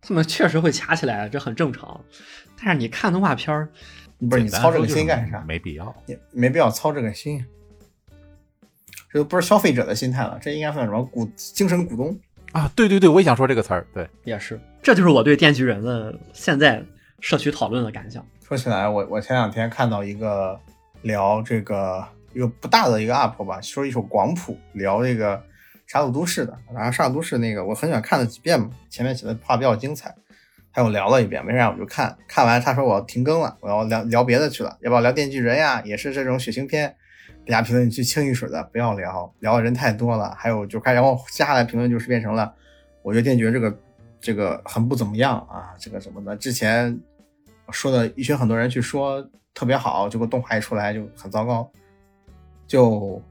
[0.00, 2.00] 他们确实会掐起来，这很正常。
[2.58, 3.68] 但是你看动画片儿。
[4.28, 5.42] 不是你操这个心干啥？
[5.46, 7.44] 没必要，也没必要操这个心。
[9.10, 12.18] 这都不是消费者的心态了，这应该算什么股精神股东
[12.52, 12.68] 啊？
[12.74, 13.86] 对对对，我也想说这个词儿。
[13.94, 16.82] 对，也是，这就是我对电锯人的现在
[17.20, 18.26] 社区讨论的感想。
[18.42, 20.58] 说起来，我我前两天看到一个
[21.02, 25.40] 聊这个一个不大的一个 UP 吧，说一首广谱，聊这个
[25.86, 26.58] 杀戮都市的。
[26.74, 30.12] 然后杀戮都市那个我很喜欢看了几遍嘛，前面写的话比较精彩。
[30.76, 35.80] 还有聊了一遍，没啥我就看看完，他说我要停更了，我要聊聊别的去了，要不要聊电锯人呀？
[35.84, 36.92] 也是这种血腥片，
[37.46, 40.34] 底下评论区清一水的不要聊，聊的人太多了。
[40.36, 42.52] 还有就开，然后接下来评论就是变成了，
[43.02, 43.78] 我觉得电锯这个
[44.20, 46.98] 这个很不怎么样啊，这个什么的，之前
[47.70, 51.70] 说的一群很多人去说特别好，结果动画一出来就很糟糕，
[52.66, 53.22] 就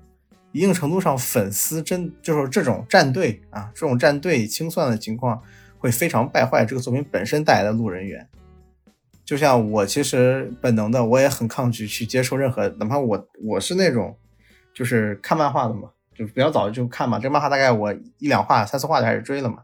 [0.53, 5.43] 一定程度上粉丝真就是这种站队啊，这种站队清算的情况。
[5.83, 8.25] 会非常败坏这个作品本身带来的路人缘，
[9.25, 14.15] 就像我其实本能的，我也很抗拒去接受任何，哪怕我我是那种
[14.73, 19.57] 就是看漫画的嘛，就比较早就看嘛，这漫画大概我一两话、三四话就开始追了嘛。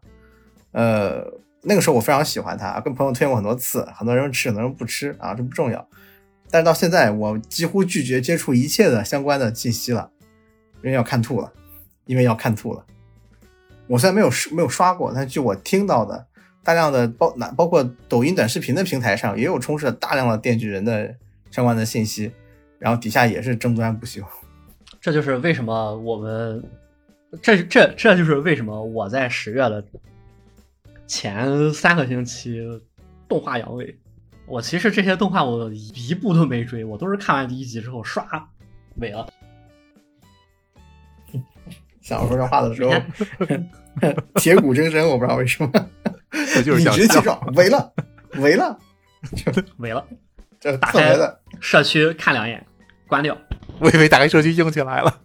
[0.73, 1.25] 呃，
[1.63, 5.87] 那个时候我非常喜欢它，跟朋友推荐过很多次，很多人吃，很多人不吃啊，这不重要。
[6.51, 10.11] 但是到现在，我几乎拒绝接触一切的相关的信息了，
[10.83, 11.53] 因为要看吐了，
[12.03, 12.85] 因为要看吐了。
[13.89, 16.27] 我虽然没有没有刷过，但据我听到的，
[16.63, 21.15] 大量的包那包括抖音短视频的平台上，也有充斥了大量的电锯人的
[21.49, 22.31] 相关的信息，
[22.77, 24.21] 然后底下也是争端不休。
[25.01, 26.63] 这就是为什么我们，
[27.41, 29.83] 这这这就是为什么我在十月的
[31.07, 32.61] 前三个星期
[33.27, 33.95] 动画阳痿。
[34.45, 38.23] 我其实这些动画我一部都没追，我都是看完第一集之后刷
[38.97, 39.27] 尾了。
[42.01, 42.91] 想说这话的时候，
[44.35, 45.71] 铁骨铮铮，我不知道为什么，
[46.63, 47.93] 就是理直气壮，围了，
[48.37, 48.77] 围了，
[49.77, 50.05] 围了，
[50.59, 51.15] 这打开
[51.59, 52.65] 社区看两眼，
[53.07, 53.37] 关掉。
[53.79, 55.21] 我以为打开社区硬起来了，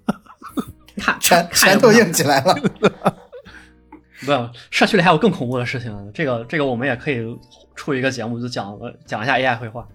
[0.99, 2.55] 看拳拳头硬起来了。
[4.25, 6.11] 不，社区里还有更恐怖的事情。
[6.13, 7.39] 这个这个，我们也可以
[7.75, 9.87] 出一个节目，就讲讲一下 AI 绘画。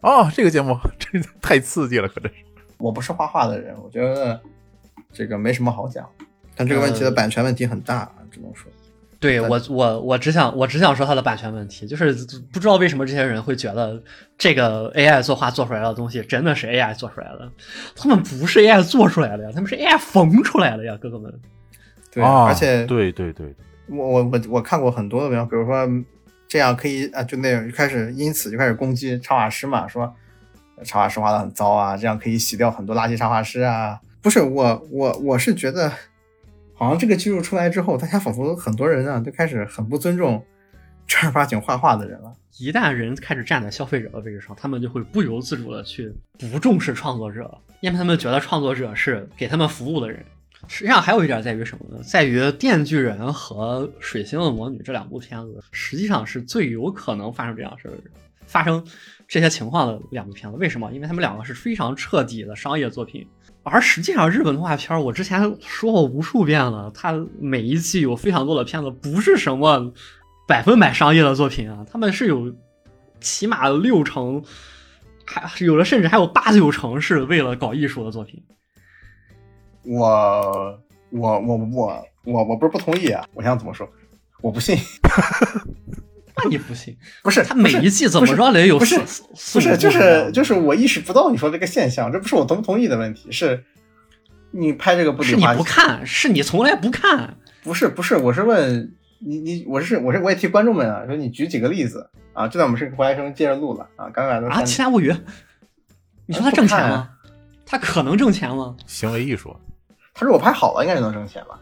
[0.00, 2.38] 哦，这个节目这太刺激了，可真是。
[2.78, 4.40] 我不是画画的人，我觉得。
[5.14, 6.06] 这个没什么好讲，
[6.56, 8.70] 但这个问题的版权问题很大，只能说。
[9.20, 12.12] 对我，我我只想我只想说它的版权问题，就是
[12.52, 14.02] 不知道为什么这些人会觉得
[14.36, 17.50] 这个 AI 作画做出来的东西真的是 AI 做出来的，
[17.96, 21.32] 他们不是 AI 做出来的呀，他们是 AI 缝出来的呀，哥哥们。
[22.12, 23.54] 对，而且对对对，
[23.88, 25.88] 我我我我看过很多的文章，比如说
[26.46, 30.14] 这样可以啊，就那种就开始因此就开始攻击插画师嘛，说
[30.82, 33.98] 插画师画的很糟啊，这样可以洗掉很多垃圾插画师啊。
[34.24, 35.92] 不是我，我我是觉得，
[36.72, 40.42] 好像这个技术出来之后，大家仿佛很多人啊，都开始很不尊重
[41.06, 42.32] 正儿八经画画的人了。
[42.58, 50.24] 一旦人开始站在消费者的位置上，他们就会不由自主的去不重视创作者，因为他们觉得创作者是给他们服务的人，
[50.68, 52.02] 实际上还有一点在于什么呢？
[52.02, 57.94] 在于《电锯人》和《水星的魔女》这两部片子，实际上是最有可能发生这样事儿、
[58.46, 58.82] 发生
[59.28, 60.56] 这些情况的两部片子。
[60.56, 60.90] 为什么？
[60.94, 63.28] 因为他们两个是非常彻底的商业作品。
[63.64, 69.92] 而实际上，日本动画片，我之前说过无数遍了，它每一季有非常多的片子不是什么
[70.46, 72.54] 百分百商业的作品啊，他们是有
[73.20, 74.44] 起码六成，
[75.24, 78.44] 还有的甚至还有八九成是为了搞艺术的作品。
[79.82, 80.78] 我
[81.10, 83.88] 我我我我我不是不同意啊，我想怎么说？
[84.42, 84.76] 我不信，
[86.36, 86.96] 那你不信？
[87.22, 93.62] 不是他每一季怎么着也有不是四四不是，就是就是我意识不到你说这个现象，这不是我同不同意的问题，是
[94.50, 97.36] 你拍这个不是你不看，是你从来不看。
[97.62, 102.46] 不是不是，我是问你你我是我是我也替观众们啊，说你举几个例子啊？
[102.46, 105.10] 就在我们是个活学生接着录了啊，刚刚啊，才《七天物语》，
[106.26, 107.08] 你说他挣钱吗？
[107.64, 108.76] 他可能挣钱吗？
[108.86, 109.56] 行为艺术，
[110.12, 111.58] 他如果拍好了，应该就能挣钱吧？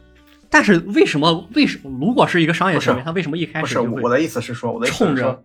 [0.52, 1.48] 但是为什么？
[1.54, 1.90] 为什么？
[1.98, 5.42] 如果是一个商业行为，不是他为什么一开不是始就会我的意思是说，我的意思说，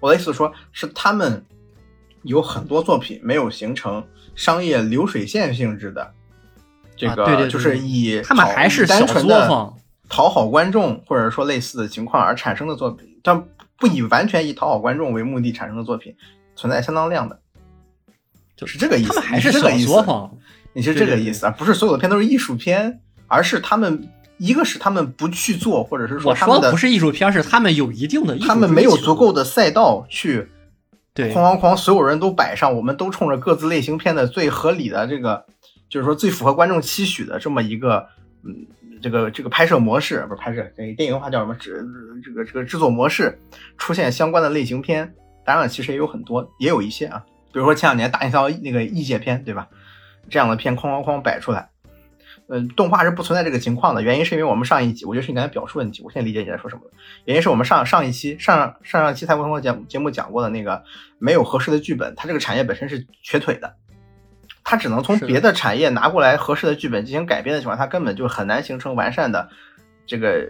[0.00, 1.42] 我的意思是说，是他们
[2.24, 4.04] 有很多作品没有形成
[4.34, 6.12] 商业流水线性质的，
[6.94, 9.72] 这个、啊对对对就是以他们还是小单纯的
[10.10, 13.42] 讨好观众或者说类似的情况而产生的作品，但
[13.78, 16.14] 不以完全以讨好观众为目的产生的作品
[16.54, 17.40] 存在相当量的，
[18.54, 19.08] 就是这个意思。
[19.08, 20.38] 他们还是小你是这个意思作坊。
[20.72, 21.50] 你是这个意思啊？
[21.58, 24.08] 不是所有的片都是艺术片，而是他们
[24.40, 30.48] 一个是他们不去做，或者是我他们的说的不是艺术片，是他们有一定的他们没有足够的赛道去
[31.12, 35.44] 对哐哐哐，所有人都摆上，我们都冲着各自类型片的最合理的这个，
[35.90, 38.06] 就是说最符合观众期许的这么一个，
[38.42, 38.66] 嗯，
[39.02, 41.86] 这个这个拍摄模式，不是拍摄，这电影的话叫什么制
[42.24, 43.38] 这个这个制作模式，
[43.76, 45.14] 出现相关的类型片。
[45.44, 47.22] 当然了，其实也有很多，也有一些啊，
[47.52, 49.68] 比如说前两年大营销那个异界片，对吧？
[50.30, 51.69] 这样的片哐哐哐摆出来。
[52.50, 56.90] 呃，动画是不存在这个情况的，原因是因为我们上一集，我觉得是你刚才表述问题，我现在理解你在说什么了。
[57.24, 60.82] 原因是我们上上一期上上上期财富生活节目节目讲过的那个
[61.18, 63.76] 没有合适的剧本，它这个产业本身是瘸腿的，
[64.64, 69.48] 它只能从别的产业拿过来合适的剧本进行改编的情况下，它根本就很难形成完善的
[70.04, 70.40] 这个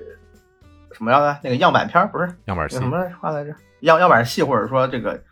[0.92, 3.54] 什么样的那个样板片儿，不是样板戏什么话来着？
[3.80, 5.22] 样样板戏或者说这个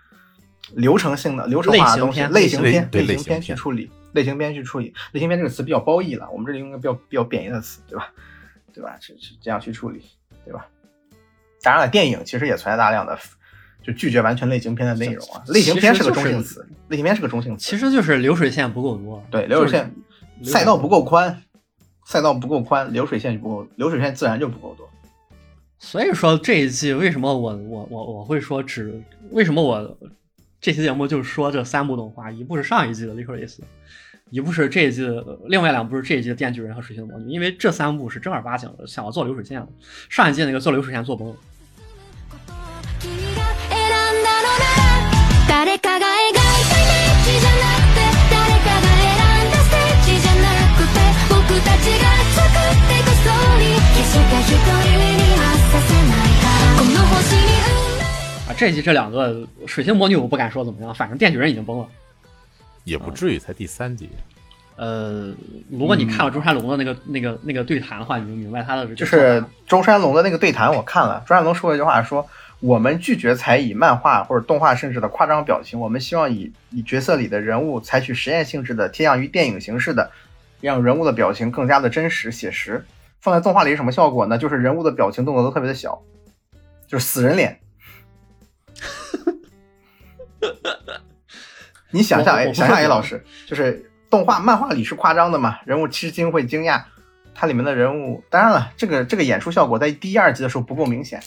[0.75, 8.13] 流程性的流程化的东西，类型片类型片去处理，类型编去处理，类型片这个词比较褒义了，我们这里用一个比较比较贬义的词，对吧？
[8.73, 8.97] 对吧？
[9.01, 10.03] 是是这样去处理，
[10.45, 10.67] 对吧？
[11.63, 13.19] 当然了，电影其实也存在大量的
[13.83, 19.23] 就拒绝完全类型片的内容啊，类型片是个中性词，类型片是个中性词，其实就是流水线不够多。
[19.31, 19.93] 对流水线
[20.41, 21.43] 就是赛道不够宽，
[22.07, 24.89] 赛道不够宽，流水线就不够，流水线自然就不够多。
[25.79, 29.99] 所以说这一季为什么我我我我会说只为什么我
[30.61, 33.57] 这期节目就是说这三部动画，一部是上一季的《Licorice》，
[34.31, 39.69] 一部是这一季的，另外两部是这一季的《电锯人》和《水星的魔女》，因为这三部是正儿八经的想要做流水线的，
[40.09, 41.37] 上一季那个做流水线做崩了。
[58.49, 61.87] 啊，这一季这两个水星魔女我不敢说怎么样，反正电锯人已经崩了。
[62.85, 64.09] 也不至于才第三集。
[64.77, 65.35] 呃，
[65.71, 72.27] 如果你看了中山龙的那个、那个、那个对谈的话，你就明白他的就是中山龙的那个对谈，我看了，中山龙说了一句话说，
[72.61, 80.11] 我们拒绝采以漫画或者动画性质的夸张表情，我们希望以以角色里的人物采取实验性质的、偏向于电影形式的，
[80.63, 82.83] 让人物的表情更加的真实写实。
[83.21, 84.39] 放在动画里是什么效果呢？
[84.39, 86.01] 就是人物的表情动作都特别的小，
[86.87, 87.61] 就是死人脸。
[91.91, 96.83] 你想象，哎，想象，哎，老师，就是动画、漫画里是夸张的嘛，人物吃惊会惊讶，
[97.35, 101.19] 它里面的人物，当然了，这个这个演出效果在第一、二集的时候不够明显，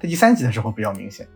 [0.00, 1.26] 在第三集的时候比较明显。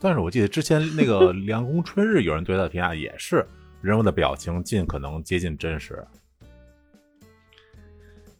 [0.00, 3.46] 但是我记得之前那个《凉宫春日》，有人对他的评价也是
[3.80, 6.04] 人物的表情尽可能接近真实。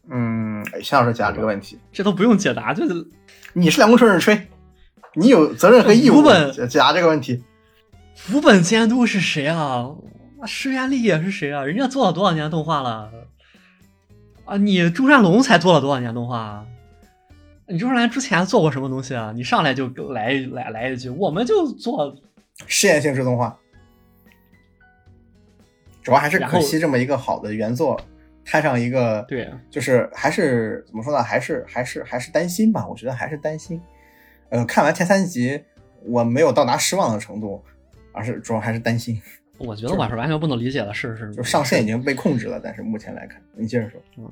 [0.09, 3.07] 嗯，哎向老师解答这个问题，这都不用解答，就是
[3.53, 4.47] 你是凉宫春日吹，
[5.15, 7.43] 你有责任和义务无本解解答这个问题。
[8.19, 9.89] 福本监督是谁啊？
[10.39, 11.63] 那石原丽也是谁啊？
[11.63, 13.09] 人家做了多少年动画了？
[14.45, 16.65] 啊，你中山龙才做了多少年动画啊？
[17.67, 19.31] 你中山龙之前做过什么东西啊？
[19.33, 22.15] 你上来就来一来来一句，我们就做
[22.67, 23.57] 试验性质动画，
[26.03, 27.99] 主要还是可惜这么一个好的原作
[28.45, 31.23] 摊上一个，对，就是还是怎么说呢？
[31.23, 33.81] 还是还是还是担心吧，我觉得还是担心。
[34.49, 35.63] 呃，看完前三集，
[36.05, 37.63] 我没有到达失望的程度，
[38.11, 39.21] 而是主要还是担心，
[39.57, 42.59] 我觉得我是完全不能理解的是是，就上限已经被控制了。
[42.63, 44.31] 但是目前来看，你接着说，嗯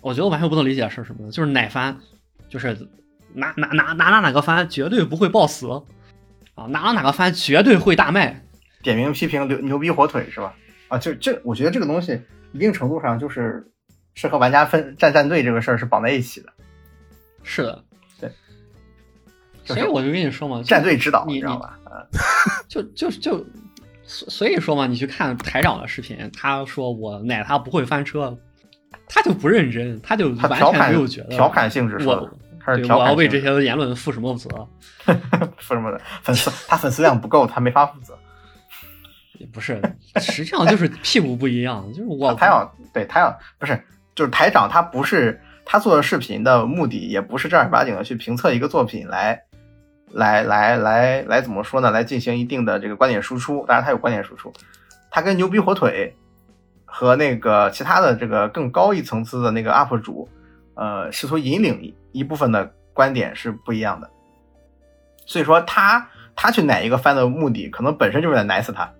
[0.00, 1.98] 我觉得我完全不能理解是什么，就是奶番，
[2.48, 2.76] 就是
[3.34, 5.68] 哪哪哪哪哪哪个番绝对不会爆死
[6.54, 8.44] 啊，哪哪哪个番绝对会大卖。
[8.80, 10.54] 点名批评牛牛逼火腿是吧？
[10.86, 12.20] 啊，就这，我觉得这个东西
[12.52, 13.66] 一定程度上就是
[14.14, 16.52] 是和玩家分站战队这个事儿是绑在一起的，
[17.42, 17.84] 是的，
[18.20, 18.30] 对，
[19.64, 21.78] 就是所以我就跟你说嘛，战队指导，你知道吧？
[21.84, 22.06] 啊，
[22.68, 23.44] 就就就，
[24.04, 28.36] 所所以说嘛，你去看台长的视频，他说我奶他不会翻车，
[29.08, 34.48] 他就不认真，他就完全没有觉得调侃性质说开始对我要为这些言论负什么责？
[35.58, 38.16] 负什么的粉丝，他粉丝量不够，他没法负责。
[39.38, 39.80] 也不是，
[40.16, 43.80] 实际上就是屁股不一样，就是我他要对他要不是
[44.14, 49.44] 就是台长，他不是他做的视频的目的，也不是正儿八经的去评测一个作品来。
[50.12, 51.90] 来来来来，怎么说呢？
[51.90, 54.52] 来进行一定的这个观点输出，当然他有观点输出，
[55.10, 56.14] 他跟牛逼火腿
[56.84, 60.28] 和那个其他的这个更高一层次的那个 UP 主，
[60.74, 64.10] 呃，试图引领一一部分的观点是不一样的。
[65.26, 68.90] 所以说他他去奶一个番的目的，可能本身就是在奶死他，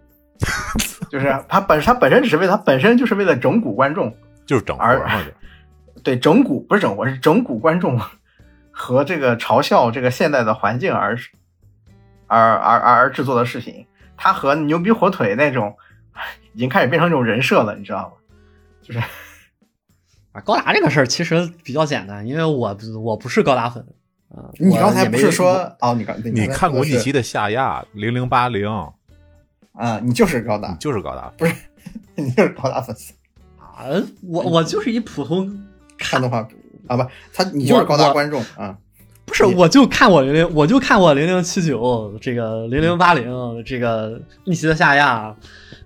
[1.10, 5.22] 就是他本他本身只是为他本身就是为了整蛊观众，就是整活而嘛，
[6.04, 7.98] 对整蛊不是整活，是整蛊观众
[8.78, 11.18] 和这个嘲笑这个现代的环境而
[12.28, 13.84] 而而而而制作的视频。
[14.16, 15.76] 它和牛逼火腿那种
[16.52, 18.12] 已经开始变成一种人设了，你知道吗？
[18.80, 19.00] 就是
[20.32, 23.84] 啊，高达这个事儿其实比较简单，因为我我不是高达粉
[24.28, 24.50] 啊。
[24.58, 28.68] 你刚才不是说哦，你刚你看过逆你袭的夏亚零零八零，
[29.72, 30.00] 啊？
[30.02, 31.32] 你就是高达你达，就是高达。
[31.36, 31.54] 不是
[32.16, 33.12] 你就是高达粉丝，
[33.58, 33.86] 啊，
[34.22, 35.64] 我我就是一普通
[35.96, 36.42] 看动画
[36.88, 38.76] 啊不，他你就是高大观众啊。
[39.24, 43.30] 不是，我就看我零零，我就看我零零七九，这个零零八零，
[43.64, 45.36] 这个逆袭的夏亚，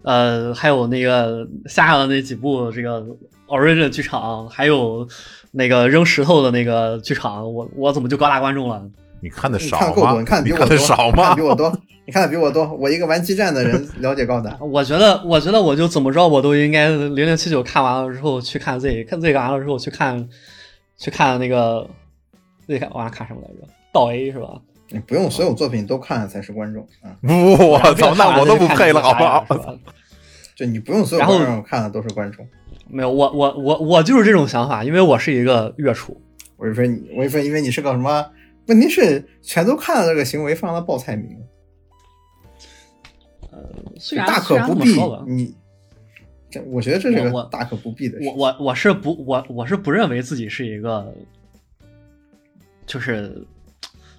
[0.03, 3.05] 呃，还有那个夏亚的那几部这个
[3.49, 5.07] origin 剧场，还有
[5.51, 8.81] 那个扔石头的那个剧场，我我怎么就高大观众了？
[9.21, 10.17] 你看的少吗？
[10.19, 11.43] 你看的比我看的多，少吗你看的比？
[11.43, 12.73] 我多，你看的比我多。
[12.75, 20.29] 我一个玩激战的人了解高达， 我觉得，我觉得我就怎么着，我都应该零零七九看完了之后去看 Z，看 Z 看完了之后去看，
[21.03, 21.85] 去看那个
[22.69, 23.69] Z 看完了看什么来着？
[23.93, 24.63] 道 A 是吧？
[24.89, 27.11] 你不用所有作品都看才是观众啊。
[27.21, 27.27] 不，
[27.71, 29.45] 我操，那我都不配了，好不好？
[30.55, 32.47] 就你不用所有然后观众看的都是观众。
[32.87, 36.17] 没有，我我我我就是这种想法，因为我是一个月厨，
[36.57, 38.25] 我就说你，我就说因为你是个什么？
[38.67, 41.37] 问题是全都看了这个行为，放了报菜名，
[43.99, 44.95] 虽然大虽然可不必。
[45.27, 45.57] 你
[46.53, 48.35] 这，我觉得这是我大可不必的事我。
[48.35, 51.13] 我我是不我我是不认为自己是一个，
[52.87, 53.43] 就是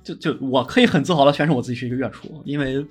[0.04, 2.84] 就就我可以很自豪的宣称我自己是一个月初，因为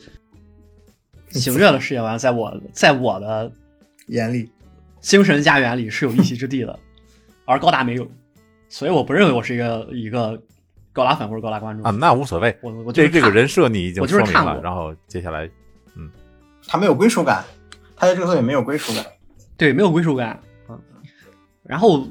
[1.31, 3.51] 行月的世界观在我在我的
[4.07, 4.49] 眼里，
[5.01, 6.79] 精神家园里是有一席之地的，
[7.45, 8.07] 而高达没有，
[8.69, 10.41] 所以我不认为我是一个一个
[10.93, 12.57] 高达粉或者高达观众啊，那无所谓。
[12.63, 15.51] 我我对这这个人设你已经说明了，然后接下来
[15.97, 16.09] 嗯
[16.67, 17.43] 他没有归属感，
[17.97, 19.05] 他在这个作品没有归属感。
[19.57, 20.79] 对，没有归属感啊。
[21.63, 22.07] 然后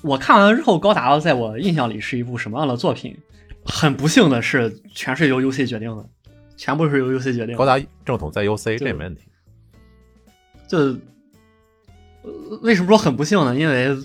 [0.00, 3.16] 我看完了之后，高达在我印象里是一部什么样的作品？
[3.64, 6.08] 很不幸的是，全是由 UC 决定的，
[6.56, 7.56] 全部是由 UC 决定的。
[7.56, 9.22] 高达正统在 UC 就这没问题。
[10.66, 10.98] 就、呃
[12.62, 13.54] 为什么说很不幸呢？
[13.54, 13.96] 因为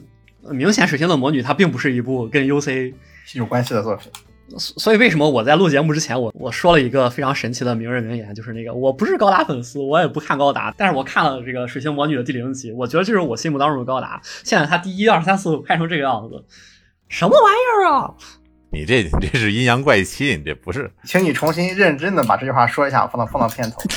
[0.43, 2.93] 呃明显《水星的魔女》它并不是一部跟 UC，
[3.35, 4.11] 有关系的作品，
[4.49, 14.21] 所所以为什么我在录节目之前，我我说了一个非常神奇的名人名言，就是那个我不是高达粉丝，我也不看高达，但是我看了这个《水星魔女》的第零集，我觉得这是我心目当中的高达。
[14.43, 16.45] 现在它第一、二、三、四拍成这个样子，
[17.09, 18.13] 什么玩意儿啊？
[18.71, 23.77] 你这你这是阴阳怪气，你这不是请你重新认真的把这句话说一下，放到放到片头。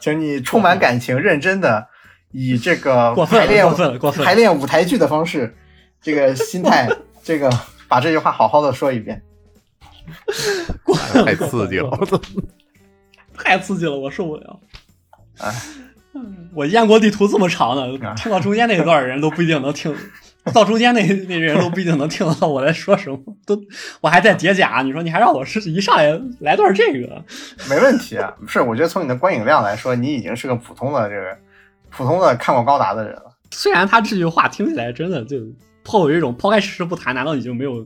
[0.00, 1.86] 请你充满感情、认真的
[2.32, 5.56] 以这个 过分了排练过分过分排练舞台剧的方式，
[6.00, 6.88] 这个心态，
[7.22, 7.50] 这个
[7.88, 9.22] 把这句话好好的说一遍。
[11.24, 11.88] 太刺激了。
[12.00, 12.20] 我操！
[13.36, 14.60] 太刺激了，我受不了。
[15.38, 15.52] 哎，
[16.52, 19.94] 我燕国地图这么长的，啊听到中间那一段人都不一定能听，
[20.52, 23.58] 到中间那那人都不一定能听到我在说什么，都
[24.00, 27.24] 我还在叠甲，你说你还让我是一上来来段这个，
[27.68, 28.60] 没问题啊，不是？
[28.60, 31.38] 我觉得从你的观影量来说，你已经是个普通的这个
[31.90, 33.36] 普通的看过高达的人了。
[33.50, 35.36] 虽然他这句话听起来真的就
[35.82, 37.84] 颇有一种抛开事实不谈，难道你就没有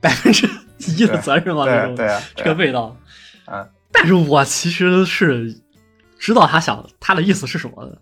[0.00, 0.46] 百分之
[0.78, 1.64] 一的责任吗？
[1.66, 1.96] 那种
[2.36, 2.94] 这个味道。
[3.46, 5.58] 嗯，但是我其实是
[6.18, 7.98] 知道他想他的意思是什么的，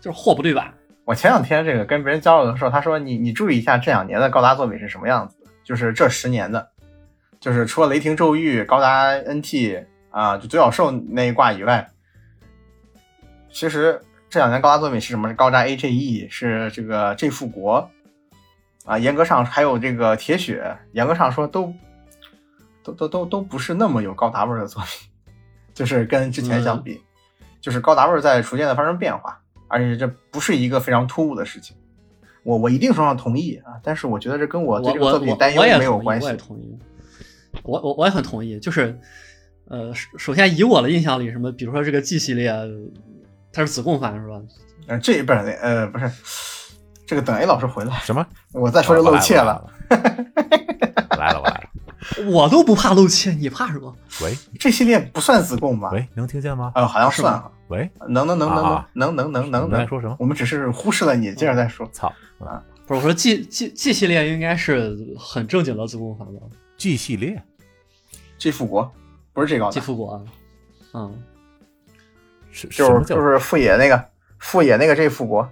[0.00, 0.72] 就是货不对版。
[1.06, 6.68] 我前两天这个跟别人交流的时候，他说你你注意一下这两年的高达作品是什么样子的，就是这十年的，
[7.40, 11.88] 就是除了雷霆咒域、高达 NT 啊，就独角兽那一挂以外，
[13.50, 14.00] 其实
[14.30, 15.28] 这两年高达作品是什么？
[15.28, 17.90] 是高达 AJE，是这个 J 复国
[18.84, 18.96] 啊。
[18.96, 21.74] 严格上还有这个铁血，严格上说都
[22.84, 25.10] 都都都都不是那么有高达味儿的作品，
[25.74, 27.00] 就是跟之前相比，
[27.60, 31.76] 就是高达味儿在逐渐的发生变化，而且这不是一个非常突兀的事情。
[32.44, 36.36] 我我一定程度上同意啊，但是我觉得这跟我我对这个作品担忧没有关系我也。
[36.36, 36.78] 同意。
[37.64, 38.96] 我我我也很同意，就是
[39.66, 42.54] 呃，首首先以我的印象里，什么比如说这个 G 系列，
[43.52, 44.40] 它是子贡番是吧？
[44.86, 46.10] 嗯，这不是呃不是
[47.06, 48.26] 这个等 A 老师回来，什么？
[48.52, 49.64] 我再说就露怯了。
[51.18, 51.60] 来了，我来了。
[52.30, 53.94] 我都不怕露怯，你怕什么？
[54.22, 55.90] 喂这系列不算子贡吧？
[55.92, 56.72] 喂，能听见吗？
[56.74, 61.88] 呃，好像算啊，喂，能能能能能能能能能能你在说什么我们只是忽视了你，接着再说。
[61.92, 62.12] 操
[62.86, 66.40] 不是我说 G G G 系列应该是很正经的子贡番吧
[66.76, 67.40] ！G 系列
[68.38, 68.90] ，G 复国
[69.32, 70.20] 不是这个？G 复国啊，
[70.94, 71.22] 嗯，
[72.50, 74.04] 是就是就是富野那个
[74.38, 75.48] 富野那个这复国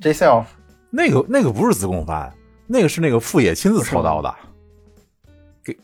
[0.00, 0.44] ，J self
[0.90, 2.32] 那个那个不是子贡番，
[2.66, 4.34] 那个是那个富野亲自操刀的。
[5.64, 5.76] 给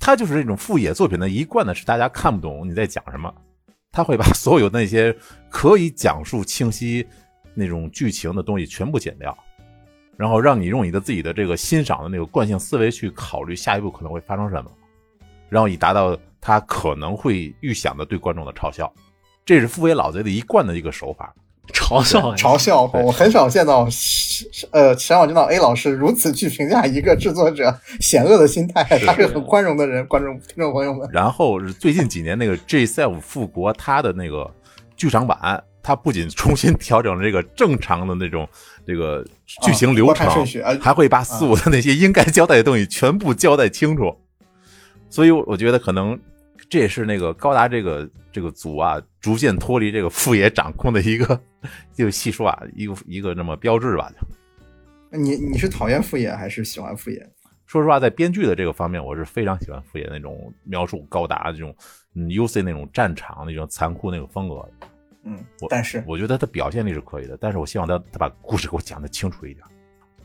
[0.00, 3.32] 他就是这种富野作品的一贯的是大家看不懂你在讲什么，
[3.90, 5.16] 他会把所有那些
[5.48, 7.06] 可以讲述清晰
[7.54, 9.36] 那种剧情的东西全部剪掉，
[10.16, 14.70] 然后让你用你的自己的这个欣赏的那个惯性思维去考虑下一步可能会发生什么，
[15.48, 18.92] 然后以达到他可能会预想的对观众的嘲笑。
[19.48, 21.34] 这是富野老贼的一贯的一个手法。
[21.72, 23.88] 嘲笑嘲笑，我很少见到
[24.72, 31.08] 呃前少见到 A 老师如此去评价一个制作者险恶的心态，他是很宽容的人，观众听众朋友们。
[31.10, 34.50] 然后是最近几年那个 J Self 复国，他的那个
[34.98, 38.46] 剧场版，他不仅重新调整了这个正常的那种
[38.86, 39.24] 这个
[39.62, 44.14] 剧情流程，观看顺序啊还会把四五的那些应该交代的东西全部交代清楚。
[45.08, 46.18] 所以我觉得可能
[46.68, 51.40] 这也是那个高达这个这个组啊，逐渐脱离这个富野掌控的一个
[51.94, 54.12] 就细说啊，一个一个那么标志吧。
[55.10, 57.26] 你你是讨厌富野还是喜欢富野？
[57.64, 61.74] 说实话，在编剧的这个方面，我是非常喜欢富野那种描述高达这种
[62.14, 64.68] 嗯 UC 那种战场那种残酷那种风格。
[65.24, 69.64] 嗯我，但是我觉得他的表现力是可以的，但是我希望他他把故事给我讲的清楚一点，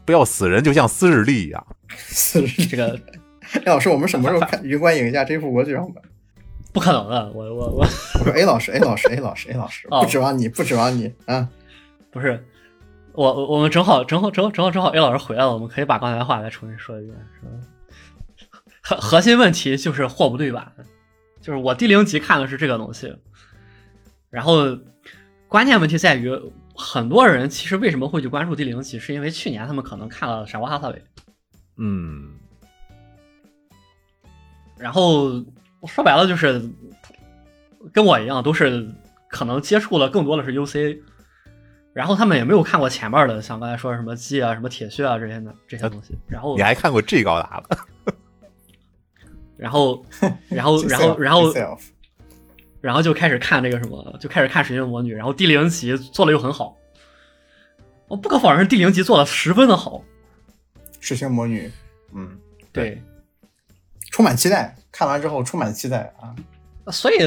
[0.06, 1.66] 不要死人就像斯日历一样。
[1.90, 3.00] 是这个
[3.66, 6.04] A 老师，我们什么时候看 云观影一下这部国剧场版？
[6.74, 7.88] 不可能的，我我我
[8.20, 11.48] 我说 A 老师，A 老师，A 老师，A 老师，哦不指望你，不指望你啊！
[12.12, 12.44] 不是
[13.14, 17.52] 我我我们正好正好正好正好正好 A 老师回来了，我们可以把刚才的话再重新说一遍，是吧？
[18.82, 20.74] 核核心问题就是货不对版，
[21.42, 23.16] 就是我第零集看的是这个东西，
[24.32, 24.78] 然后
[25.48, 26.32] 关键问题在于
[26.76, 30.96] 很多人其实为什么会去关注第零集，是因为去年他们可能看了《傻瓜哈萨韦》，
[31.78, 32.32] 嗯，
[34.78, 35.30] 然后
[35.88, 36.70] 说白了就是
[37.92, 38.90] 跟我一样，都是
[39.28, 41.00] 可能接触的更多的是 UC，
[41.94, 47.78] 然后他们也没有看过前面的，像刚才说什么 G 啊、什么铁血啊这些的这些东西，然后你还看过 G 高达了？
[49.58, 50.06] 然后
[50.50, 51.54] 然后然后然后
[52.82, 56.76] 然后就开始看这个什么，就开始看《水晶魔女》，然后第零集做的又很好，
[58.08, 60.04] 我不可否认第零集做的十分的好，
[61.00, 61.72] 水星魔女，
[62.14, 62.38] 嗯，
[62.74, 63.02] 对，
[64.12, 66.34] 充满期待，看完之后充满期待啊！
[66.92, 67.18] 所以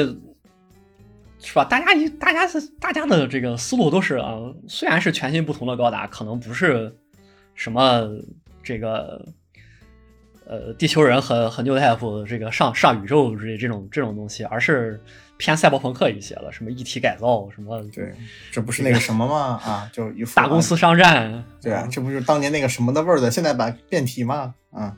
[1.38, 1.64] 是吧？
[1.64, 4.38] 大家一大家是大家的这个思路都是啊，
[4.68, 6.96] 虽然是全新不同的高达，可能不是
[7.54, 8.08] 什么
[8.62, 9.26] 这个
[10.46, 15.02] 呃地球人和和 New Type 这个上上宇宙这这种这种东西，而是
[15.36, 18.14] 偏赛博朋克一些了，什么一体改造，什么对，
[18.52, 19.60] 这不是那个什么吗？
[19.64, 24.54] 啊，就一副大公司商战，对啊，这不就是当年那个什么的味儿的现代版变体吗？
[24.70, 24.96] 啊，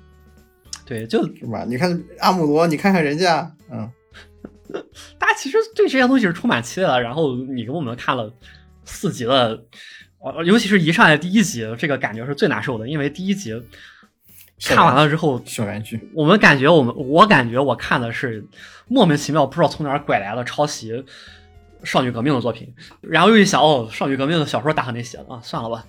[0.88, 1.66] 对，就是吧？
[1.68, 3.90] 你看阿姆罗，你看看人家，嗯，
[5.18, 7.02] 大家其实对这些东西是充满期待的。
[7.02, 8.32] 然后你给我们看了
[8.86, 9.62] 四集的，
[10.18, 13.52] 呃尤其是一上来第一集，这个感觉是最难受的，因为第一集
[14.64, 18.42] 看完了之后，校园剧，我们感觉我们我感觉我看的是
[18.86, 21.04] 莫名其妙不知道从哪儿拐来的抄袭
[21.84, 25.84] 少女革命的作品，然后又一想哦，少女革命的小说大河内写的啊，算了吧，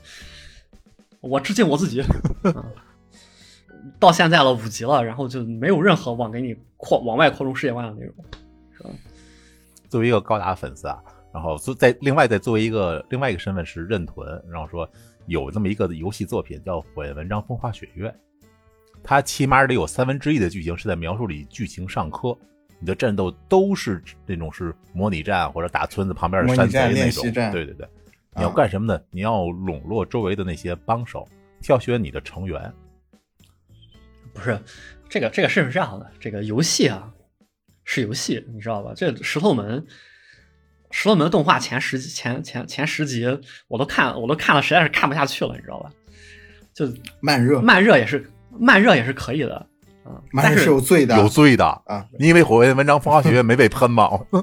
[1.22, 2.02] 我致敬我自己。
[2.02, 2.08] 啊
[4.00, 8.16] 到现在了五级了，然后就没有任何往给你扩往外扩充世界观的内容。
[9.90, 11.02] 作为一个高达粉丝啊，
[11.34, 14.88] 然后作在另外再作为一个另外一个身份是认屯，然后说
[15.26, 18.08] 有这么一个游戏作品叫《火焰文章风花雪月》，
[19.04, 22.38] 它起码得有三分之一的剧情是在描述里剧情上课，
[22.80, 27.88] 你的战斗都是那种是模拟战或者打村子旁边的山贼那种，对对对，
[28.36, 29.02] 你要干什么呢？
[29.10, 31.28] 你要笼络周围的那些帮手，
[31.62, 32.72] 挑选你的成员，
[34.40, 34.60] 不是
[35.10, 37.12] 这个，这个事是这样的，这个游戏啊
[37.84, 38.94] 是游戏，你知道吧？
[38.96, 39.86] 这石头门，
[40.92, 43.26] 石头门动画前十集前前前十集
[43.68, 45.92] 我都看我都看了，实在是看不下去了，你知道吧？
[46.74, 46.88] 就
[47.20, 49.68] 慢热，慢热也是慢热也是可以的，
[50.06, 51.66] 嗯，但是慢热是有罪的，有罪的。
[51.86, 52.06] 啊。
[52.18, 54.10] 你以为火焰文章风花雪月没被喷吗？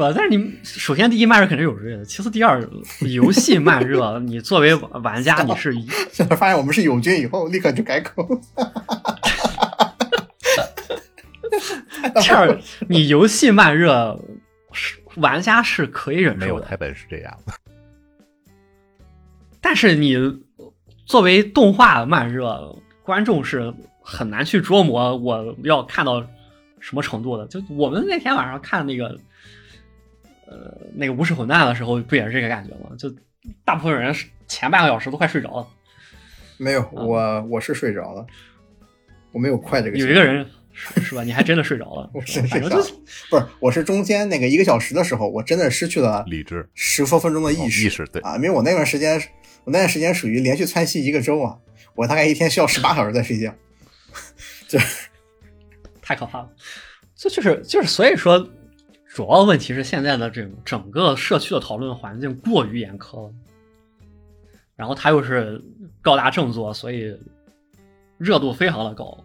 [0.00, 0.12] 是吧？
[0.16, 2.66] 但是你首先第一慢热肯定是有热的，其次第二
[3.00, 8.26] 游戏慢热，你作为玩家你是一 现在发现我们是友军以后，立刻就改口。
[12.22, 14.18] 第二你游戏慢热，
[14.72, 17.52] 是玩家是可以忍受的，没有台本是这样的。
[19.60, 20.16] 但是你
[21.04, 26.24] 作为动画慢热，观众是很难去琢磨我要看到
[26.78, 27.46] 什么程度的。
[27.48, 29.18] 就我们那天晚上看那个，
[30.50, 32.90] 呃，那个无视混蛋的时候，不也是这个感觉吗？
[32.98, 33.08] 就
[33.64, 34.14] 大部分人
[34.48, 35.66] 前半个小时都快睡着了，
[36.58, 38.26] 没有，我我是睡着了，
[39.32, 39.96] 我没有快这个。
[39.96, 41.22] 有一个，人是是吧？
[41.22, 42.86] 你还真的睡着了， 我是反睡着了，
[43.30, 47.84] 不是，我是中间那个一个小时的时候，我真的失去了理智十多分钟的意识。
[47.84, 49.16] 哦意识对啊，因为我那段时间，
[49.64, 51.56] 我那段时间属于连续窜稀一个周啊，
[51.94, 53.54] 我大概一天需要十八小时在睡觉。
[54.66, 54.78] 就
[56.02, 56.48] 太可怕了。
[57.14, 58.48] 这就是就是，所以说，
[59.12, 63.32] 主要问题是现在的这种整个社区的讨论环境过于严苛了，
[64.76, 65.60] 然后他又是
[66.00, 67.18] 高大正作，所以
[68.18, 69.18] 热度非常的高，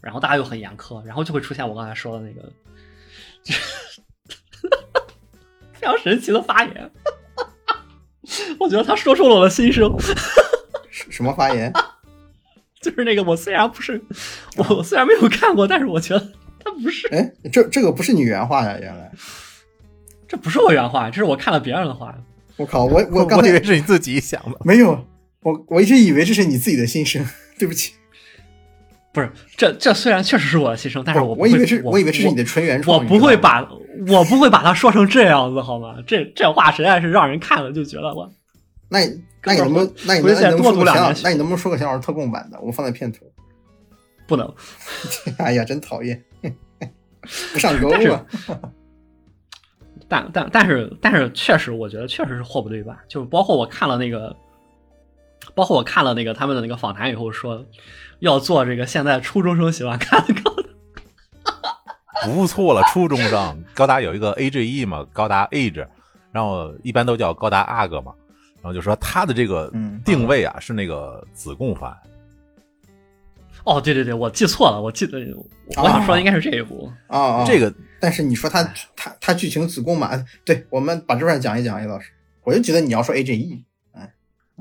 [0.00, 2.50] 然后大家又很严苛，然后就会出现我刚才说的那个，
[5.74, 6.90] 非常神奇的发言。
[8.58, 9.94] 我觉得他说出了我的心声，
[10.90, 11.70] 什什么发言？
[12.80, 14.02] 就是那个我虽然不是
[14.56, 18.76] 我虽然没有看过，但是我觉得他不是哎，这这个不是你原话呀？
[18.80, 19.10] 原来，
[20.28, 22.14] 这不是我原话，这是我看了别人的话。
[22.56, 24.58] 我靠，我我刚 我以为是你自己想的。
[24.64, 25.06] 没有，
[25.42, 27.24] 我我一直以为这是你自己的心声，
[27.58, 27.94] 对不起。
[29.12, 32.98] 不是，这这虽然确实是我的心声，但是我我以为是，我我以为这是你的纯原创。
[32.98, 33.66] 我不会把
[34.06, 35.96] 我不会把它说成这样子，好吗？
[36.06, 38.30] 这这话实在是让人看了就觉得我
[38.88, 42.60] 那你那你能不能那你能不能说个多读两年小小那你能不能说个小小特供版的？
[42.60, 43.20] 我放在片头。
[44.28, 44.54] 不能。
[45.38, 46.22] 哎呀，真讨厌，
[47.52, 48.26] 不 上钩但是啊！
[50.08, 52.98] 但但但是但是确实，我觉得确实是货不对版。
[53.08, 54.34] 就包括我看了那个，
[55.54, 57.64] 包括我看了那个他们的那个访谈以后说，
[58.18, 60.60] 要做这个现在初中生喜欢看的高达。
[62.26, 65.86] 不错了，初中生高达有一个 AGE 嘛，高达 Age，
[66.32, 68.12] 然后一般都叫高达阿哥嘛，
[68.60, 71.96] 然后就说他的这个嗯定位啊是那个子贡番，
[73.64, 75.18] 哦，对对对，我记错了，我记得
[75.76, 76.90] 我想说的应该是这一部。
[77.08, 78.62] 啊啊，这个但是你说他
[78.96, 80.10] 他他剧情子宫嘛？
[80.44, 82.10] 对，我们把这段讲一讲，叶老师。
[82.42, 83.62] 我就觉得你要说 AGE，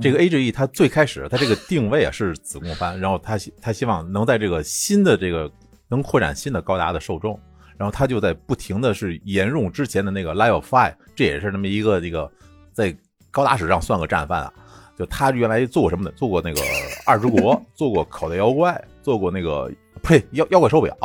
[0.01, 5.49] 这个 AGE 它最开始它这个定位啊是子宫番，然后他他希望能在这个新的这个
[5.87, 7.39] 能扩展新的高达的受众，
[7.77, 12.29] 然后他就在不停的是沿用之前的那个 Level Five，这也是那么一个这个
[12.73, 12.95] 在
[13.31, 14.53] 高达史上算个战犯啊。
[14.99, 16.11] 就他原来做过什么呢？
[16.13, 16.59] 做过那个
[17.05, 19.71] 二之国， 做过口袋妖怪，做过那个
[20.03, 20.95] 呸妖妖怪手表，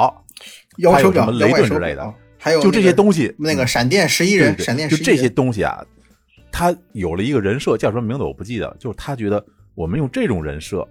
[0.78, 3.32] 妖手表、还有什么雷顿之类的，还有就这些东西。
[3.38, 5.80] 那个闪电十一人，闪电十一就这些东西啊，
[6.50, 9.44] 他有了一个人设，叫什么名字我不记得，就是他觉得
[9.76, 10.84] 我们用这种人设，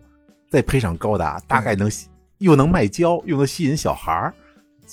[0.49, 4.33] 再配上高达，大概能吸又能卖胶，又能吸引小孩儿，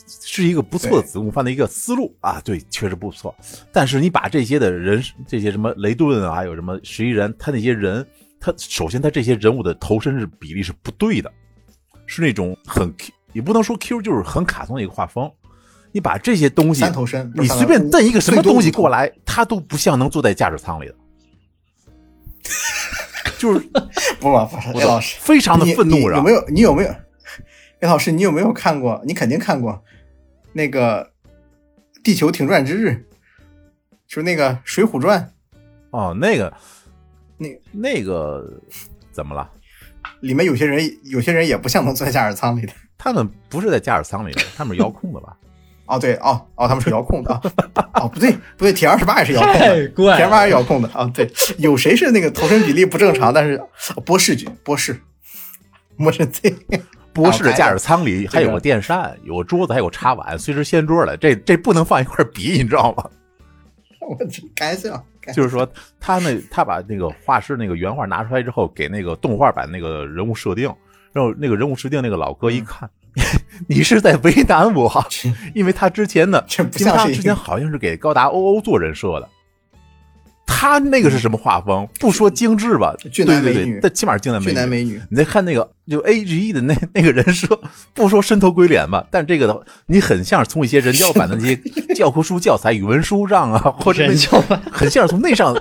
[0.07, 2.41] 是一个不错的子贡番的一个思路啊。
[2.45, 3.34] 对，确实不错。
[3.72, 8.07] 但是你把这些的人，这些什么雷顿啊，还有什么十一人，他那些人，
[8.41, 11.32] 他首先他这些人物的头身是比例是不对的，
[12.07, 15.30] 是那种很 Q，也不能说 Q，就是很卡通的一个画风。
[15.93, 20.95] 你把这些东西三头身，你随便蹬一个什么东西过来，他，都不像能坐在驾驶舱里的，
[23.36, 23.59] 就是
[24.20, 26.45] 不不不老师，非常的愤怒，你有没有？
[26.49, 26.95] 你有没有？
[27.83, 29.03] 叶老师，你有没有看过？
[29.07, 29.83] 你肯定看过
[30.53, 31.05] 那个
[32.03, 32.89] 《地球停转之日》，
[34.07, 35.33] 就是那个《水浒传
[35.91, 36.53] 哦，那个
[37.39, 38.61] 那那个
[39.11, 39.51] 怎么了？》
[40.20, 42.72] 里面有些人，有些人也不像能坐在驾驶舱里的。
[42.99, 45.37] 他们不是在驾驶舱里的，他们是遥控的吧？
[45.87, 47.41] 哦，对，哦哦，他们是遥控的啊。
[47.95, 51.11] 哦，不对，不对，铁二十八也是遥控的，怪铁二十八也是遥控的啊。
[51.14, 51.28] 对，
[51.59, 53.33] 有谁是那个头身比例不正常？
[53.33, 55.01] 但是哦波士君，波士，
[55.97, 56.55] 波士 Z，
[57.12, 63.04] 博士的驾驶舱里还有个个电扇，有个桌子，还有茶碗，随时掀桌的，这这不能放一块儿比，你知道吗？
[64.56, 65.68] 开玩笑，就是说，
[66.00, 70.72] 他那他把那个画师那个原画拿出来之后，给那个动画版那个人物设定，
[71.12, 72.90] 然后那个人物设定那个老哥一看，
[73.68, 74.90] 你是在为难我，
[75.54, 79.28] 因为他之前的，这不因为他像之前好像是给高达欧欧做人设的，
[80.53, 81.88] 他那个是什么画风？
[82.01, 84.53] 不说精致吧，俊男对对美女对，但起码是俊男美女。
[84.53, 87.59] 俊男美女，你再看那个就 A G E 的那 那个人设，
[87.94, 91.57] 不说深头鬼脸吧，但这个的你很像是从一些人教版的那些
[91.94, 95.57] 教科书教材、语文书上啊， 或者人教版很像是从那上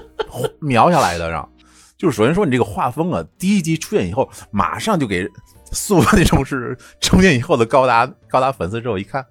[0.60, 1.48] 描下来的，让
[1.96, 5.26] 就是首先说你这个画风啊，第一集出现以后，马上就给
[5.72, 9.24] 塑那种是成年以后的高达高达粉丝之后一看，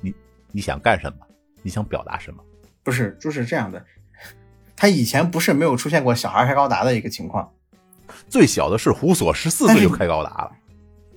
[0.00, 0.14] 你
[0.52, 1.26] 你想干什么？
[1.62, 2.42] 你想表达什么？
[2.84, 3.84] 不是，就是这样的。
[4.82, 7.48] 他以前不是没有出现过小孩开高达的一个情况，
[8.28, 10.50] 最小的是胡索，十四岁就开高达了。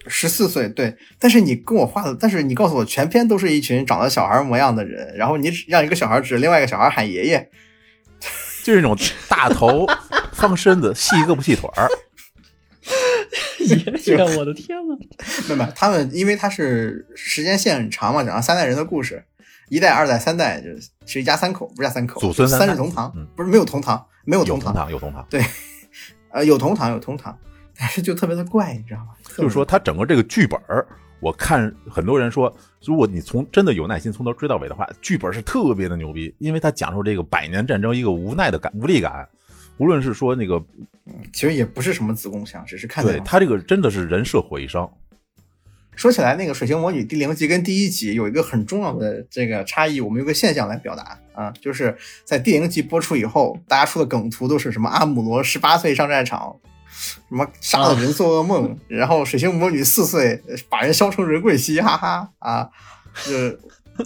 [0.05, 7.49] 十四岁对，但是你跟我画的，但是你告诉我全篇都是一群长得小孩模样的人，然后你让一个小孩指着另外一个小孩喊爷爷，
[8.61, 8.95] 就是那种
[9.27, 9.87] 大头、
[10.31, 11.89] 方身子、细胳膊细腿儿，
[13.65, 14.95] 爷爷，我的天呐！
[15.47, 19.25] 没有没有，他们因为他是时间线很长嘛，讲了三代人的故事，
[19.69, 25.51] 一代、二代、三代就是是一家三口，不是一家三口，祖孙三代同堂，嗯不是没有同堂，没有同堂，有同堂，有同堂。
[26.31, 27.37] 呃，有同堂有同堂，
[27.77, 29.13] 但是就特别的怪，你知道吗？
[29.37, 30.85] 就是说，他整个这个剧本儿，
[31.21, 32.53] 我看很多人说，
[32.83, 39.27] 如果你从真的有耐心从头追到尾的话，剧本是特别的牛逼，因为他讲述这个百年战争一个无奈的感、无力感。
[39.77, 40.61] 无论是说那个，
[41.33, 44.89] 其实也不是什么子宫像，只是看他这个真的是人设毁伤，
[45.95, 56.55] 说起来，那个《水星魔女》第零集跟第一集有一个很重要的这个差异，我们有个现象来表达啊，就是在第零集播出以后，大家出的梗图都是什么阿姆罗十八岁上战场，
[56.91, 62.69] 什么杀了人做噩梦，然后水星魔女四岁把人削成人桂西，哈哈啊，
[63.13, 63.57] 是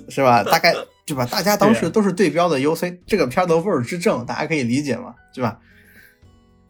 [0.09, 0.43] 是吧？
[0.43, 0.73] 大概
[1.05, 1.25] 对吧？
[1.25, 5.57] 大家当时都是对标的 UC 这个片的味儿之正，大家可以理解嘛，对吧？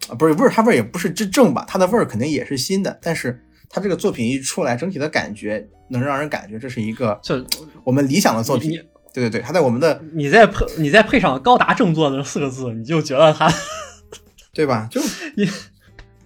[0.07, 7.45] 啊，不是味儿，它味儿也不是之正吧，它的味儿肯定也是新的，但是它这个作品一出来，整体的感觉能让人感觉这是一个就
[7.83, 8.71] 我们理想的作品。
[9.11, 13.51] 对对对，他在我们的你再配你再配上“高达正作”的四个字，你就觉得他
[14.53, 14.87] 对吧？
[14.91, 15.01] 就
[15.35, 15.49] 你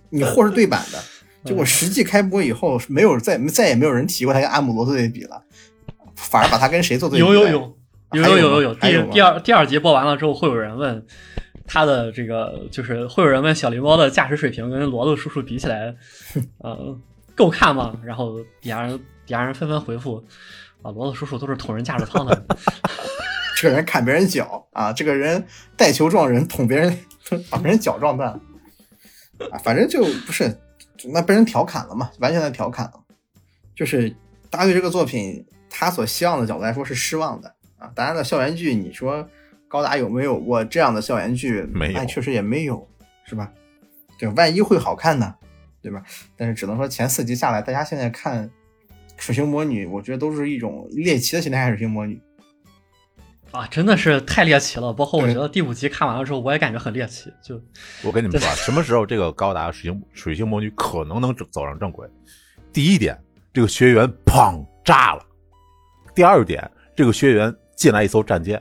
[0.09, 0.99] 你货是对版的，
[1.49, 5.41] 就我实际开播以后，没有再再也没有人提过他跟阿姆罗做对比了，
[6.15, 7.25] 反而把他跟谁做对比？
[7.25, 7.75] 有有有
[8.11, 11.05] 有有有有有，第第二第二集播完了之后，会有人问
[11.65, 15.95] 他的这个，就是会有人问小狸猫的驾驶水平跟罗子叔叔比起来，
[16.59, 16.99] 呃，
[17.35, 17.97] 够看吗？
[18.03, 20.23] 然后底下人底下人纷纷回复
[20.81, 22.45] 啊，罗子叔叔都是捅人驾驶舱的，
[23.57, 25.45] 这个人砍别人脚啊，这个人
[25.77, 26.97] 带球撞人，捅别人，
[27.49, 28.29] 把别人脚撞断，
[29.51, 30.59] 啊，反正就不是，
[31.05, 32.93] 那被人调侃了嘛，完全的调侃了。
[33.75, 34.15] 就是
[34.49, 37.89] 大家对这个作品，他所希望的角度来说是失望的啊。
[37.95, 39.27] 当然了，校园剧，你说
[39.67, 41.61] 高达有没有过这样的校园剧？
[41.73, 42.87] 没有哎，确实也没有，
[43.25, 43.51] 是吧？
[44.19, 45.33] 对，万一会好看呢，
[45.83, 46.01] 对吧？
[46.37, 48.47] 但是只能说前四集下来，大家现在看
[49.17, 52.15] 《水星魔女》，我觉得都是一种猎奇的心态看《水星魔女》。
[53.51, 54.91] 啊，真的是太猎奇了。
[54.91, 57.61] 包括我觉得第五集看完了之后，我也感觉很猎奇，就
[58.01, 62.09] 我跟你们说啊，什么时候这个高达水星水星魔女可能能走走上正轨？
[62.71, 63.15] 第一点，
[63.53, 65.21] 这个学员砰炸了；
[66.15, 68.59] 第二点，这个学员进来一艘战舰，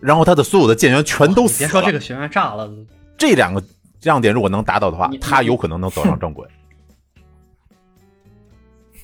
[0.00, 1.68] 然后他的所有的舰员全都死了。
[1.68, 2.68] 别说这个学员炸了，
[3.16, 3.62] 这两个
[4.04, 6.46] 亮点如果能达到的话，他有可能能走上正轨。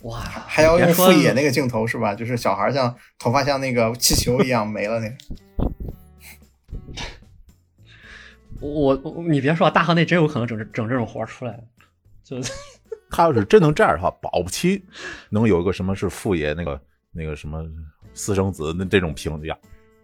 [0.03, 2.14] 哇，还要用副野那个镜头是吧？
[2.14, 5.14] 就是小孩像头发像那个气球一样没了那个。
[8.61, 11.59] 我我你别说，大河内真有可能整这整这种活儿出来，
[12.22, 12.36] 就
[13.11, 14.82] 他要是真能这样的话，保不齐
[15.30, 16.80] 能有一个什么是副业那个
[17.12, 17.62] 那个什么
[18.14, 19.59] 私生子那这种评价，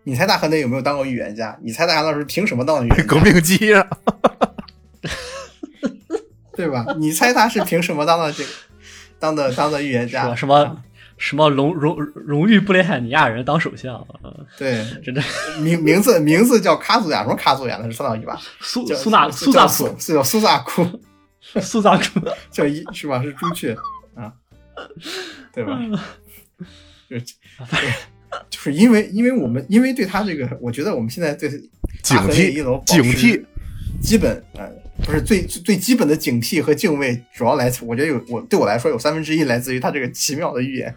[0.05, 1.59] 你猜大河内有没有当过预言家？
[1.63, 3.25] 你猜大河老师凭什么当的预言革家？
[3.25, 3.87] 命机啊！
[6.57, 6.85] 对吧？
[6.99, 8.51] 你猜他是凭什么当的这个
[9.21, 10.35] 当的当的预言家？
[10.35, 10.83] 什么
[11.19, 14.07] 什么荣荣荣誉布列海尼亚人当首相，啊
[14.59, 15.23] 对，真的
[15.61, 17.79] 名名字名字叫卡祖亚，什么卡祖亚？
[17.81, 18.41] 那是三岛一吧？
[18.61, 20.87] 苏苏纳苏叫萨库苏是叫苏萨库，
[21.63, 23.23] 苏萨库， 叫一是吧？
[23.23, 23.75] 是朱雀
[24.15, 24.33] 啊，
[25.55, 25.79] 对吧？
[27.09, 27.25] 就对
[28.51, 31.49] 就是因为因为我们因为对他这个，我觉得我们现在对
[32.03, 33.43] 警大河一惕楼警惕，
[34.03, 34.69] 基本呃
[35.07, 40.93] 不是最最最基本的警惕和敬畏，主要来自我觉得有我对我来说有三分之一来自于他这个奇妙的预言。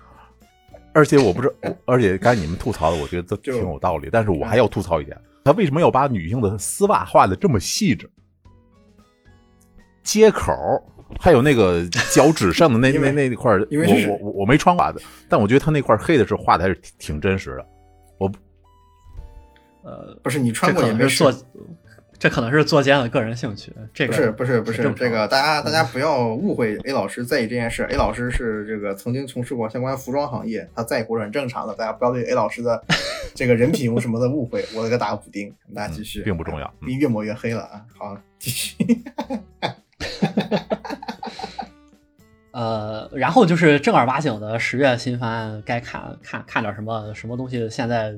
[0.93, 4.09] 而且我不知，我而且刚才你们吐槽的，我觉得都挺有道理。
[4.11, 8.09] 但是我还要吐槽一点，他为什么要把女性的丝袜画的这么细致？
[10.01, 10.51] 接口
[11.19, 14.99] 还有那个脚趾上的那 那那块，因为我我我我没穿袜子，
[15.29, 17.65] 但我觉得他那块黑的是画的还是挺挺真实的。
[18.17, 18.31] 我
[19.83, 21.23] 呃，不是你穿过也没事
[22.19, 23.73] 这可能是作家的个人兴趣。
[23.93, 27.83] 这个不是不是不是这个，大家大家不要误会 A 老师在意这件事。
[27.89, 31.73] A 老师是这个曾经从事过相关服装行业，他在乎是很正常的。
[31.73, 32.83] 大家不要对 A 老师的
[33.33, 34.65] 这个人品有什么的误会。
[34.75, 37.85] 我给个打个补丁，大家继续，嗯并不重要嗯别越抹越黑了啊。
[37.97, 38.75] 好，继续。
[42.51, 47.69] 呃，然后就是正儿八经的十月新番，该看看看点什么什么东西。
[47.69, 48.13] 现在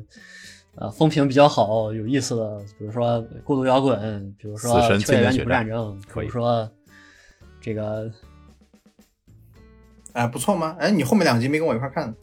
[0.76, 4.00] 呃风评比较好、有意思的，比如说《孤独摇滚》，
[4.42, 6.72] 比如说死神《秋叶原女千年血战仆战争》，比可以如说
[7.60, 8.10] 这个
[10.14, 10.76] 哎，不错吗？
[10.80, 12.14] 哎，你后面两集没跟我一块儿看？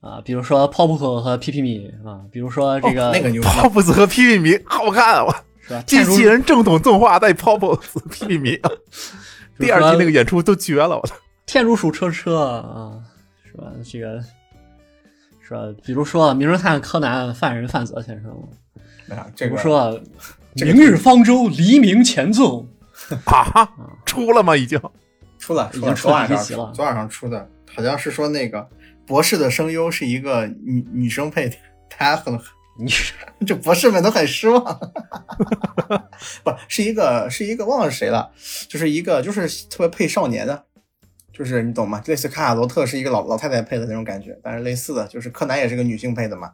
[0.00, 5.44] 啊、比如说 Pop 和 P P 米啊，比如说这个、哦那个牛逼，泡泡子和屁屁米好看啊！
[5.60, 5.82] 是吧？
[5.86, 8.60] 机器人正统动画带泡泡子屁屁米，
[9.58, 11.14] 第二季那个演出都绝了，我操！
[11.46, 12.98] 天竺鼠车车啊，
[13.44, 13.70] 是吧？
[13.84, 14.20] 这个
[15.52, 15.80] 是吧？
[15.84, 18.30] 比如说《名侦探柯南》犯人范泽先生，
[19.16, 20.00] 啊，这个比如说
[20.54, 22.66] 明日方舟》黎明前奏，
[23.26, 23.70] 啊，
[24.06, 24.56] 出了吗？
[24.56, 24.80] 已经
[25.38, 28.66] 出了，已经出昨晚上第一集了昨晚上出的，好像是说那个
[29.06, 31.56] 博士的声优是一个女女生配的，
[31.90, 32.38] 大家很
[32.78, 32.90] 你
[33.46, 34.64] 这博士们都很失望。
[36.42, 38.30] 不是一个是一个忘了是谁了，
[38.66, 40.64] 就是一个就是特别配少年的，
[41.32, 42.02] 就是你懂吗？
[42.06, 46.52] 类似卡卡罗特是一个老老太太配的那种感觉，但是类似的就是柯南也是个女性配的嘛。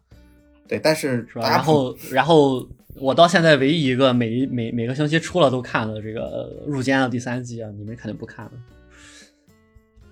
[0.69, 1.49] 对，但是是吧？
[1.49, 8.53] 然后，然后我到现在唯一一个每每每个星期出了都看的这个呃入间的第三季啊，你们肯定不看了。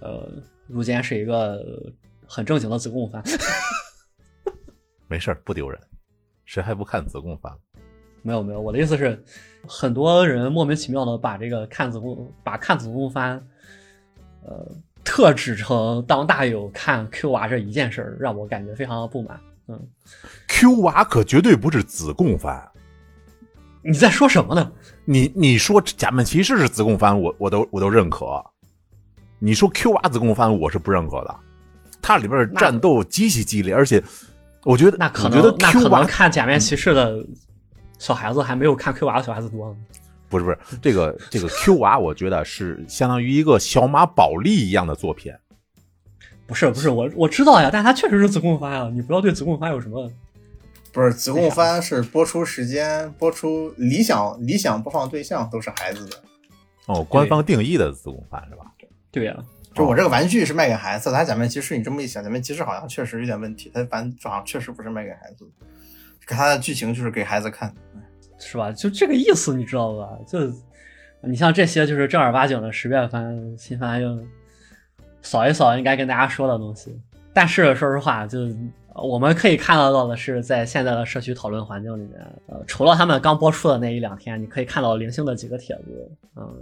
[0.00, 0.28] 呃，
[0.66, 1.64] 入间是一个
[2.26, 3.22] 很正经的子贡番，
[5.08, 5.78] 没事儿，不丢人。
[6.44, 7.52] 谁还不看子贡番？
[8.22, 9.22] 没有没有，我的意思是，
[9.66, 13.44] 很多人莫名其妙的把这个看子贡把看子贡番，
[14.47, 14.64] 呃，
[15.03, 19.40] 特指成当大友看 Q 娃这一件事儿，让我感觉非常的不满。
[19.66, 19.80] 嗯
[20.47, 22.64] ，Q 娃可绝对不是子贡番。
[23.82, 24.70] 你在说什么呢？
[25.05, 28.40] 你你说假面骑士是子贡番，我我都我都认可。
[29.40, 31.34] 你说 Q 娃子贡番，我是不认可的。
[32.01, 34.01] 它里边的战斗极其激烈，而且
[34.62, 37.24] 我觉得，那可我觉得能那 Q 娃可能看假面骑士的
[37.99, 39.76] 小孩子还没有看 Q 娃的小孩子多呢。
[40.29, 45.33] 不是不是这个这个 Q 娃，我觉得是相当于一个小马宝莉一样的作品。
[46.47, 50.11] 不是不是，我我知道呀，但它确实是子贡番呀，你不要对子贡番有什么
[50.93, 56.22] 不是子贡番是播出时间、播出理想理想播放对象都是孩子的。
[56.87, 58.64] 哦，官方定义的子贡番是吧？
[59.11, 59.37] 对呀、
[59.74, 65.66] 就我这个玩具是卖给孩子的，它假面骑士你这么一想，假面骑士好像确实有点问题，它玩具好像确实不是卖给孩子的，
[66.27, 67.74] 它的剧情就是给孩子看。
[68.39, 68.72] 是吧？
[68.72, 70.11] 就这个意思，你知道吧？
[70.26, 70.39] 就
[71.22, 74.18] 你像这些就是正儿八经的十月番新番，就
[75.22, 76.97] 扫一扫应该跟大家说的东西。
[77.32, 78.49] 但是说实话，就
[78.95, 86.55] 我们可以看得到的是，在现在的社区讨论环境里面，呃，除了他们刚播出的那一两天，你可以看到零星的几个帖子，嗯、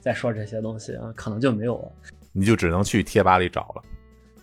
[0.00, 1.92] 在说这些东西，啊可能就没有了。
[2.32, 3.82] 你就只能去贴吧里找了。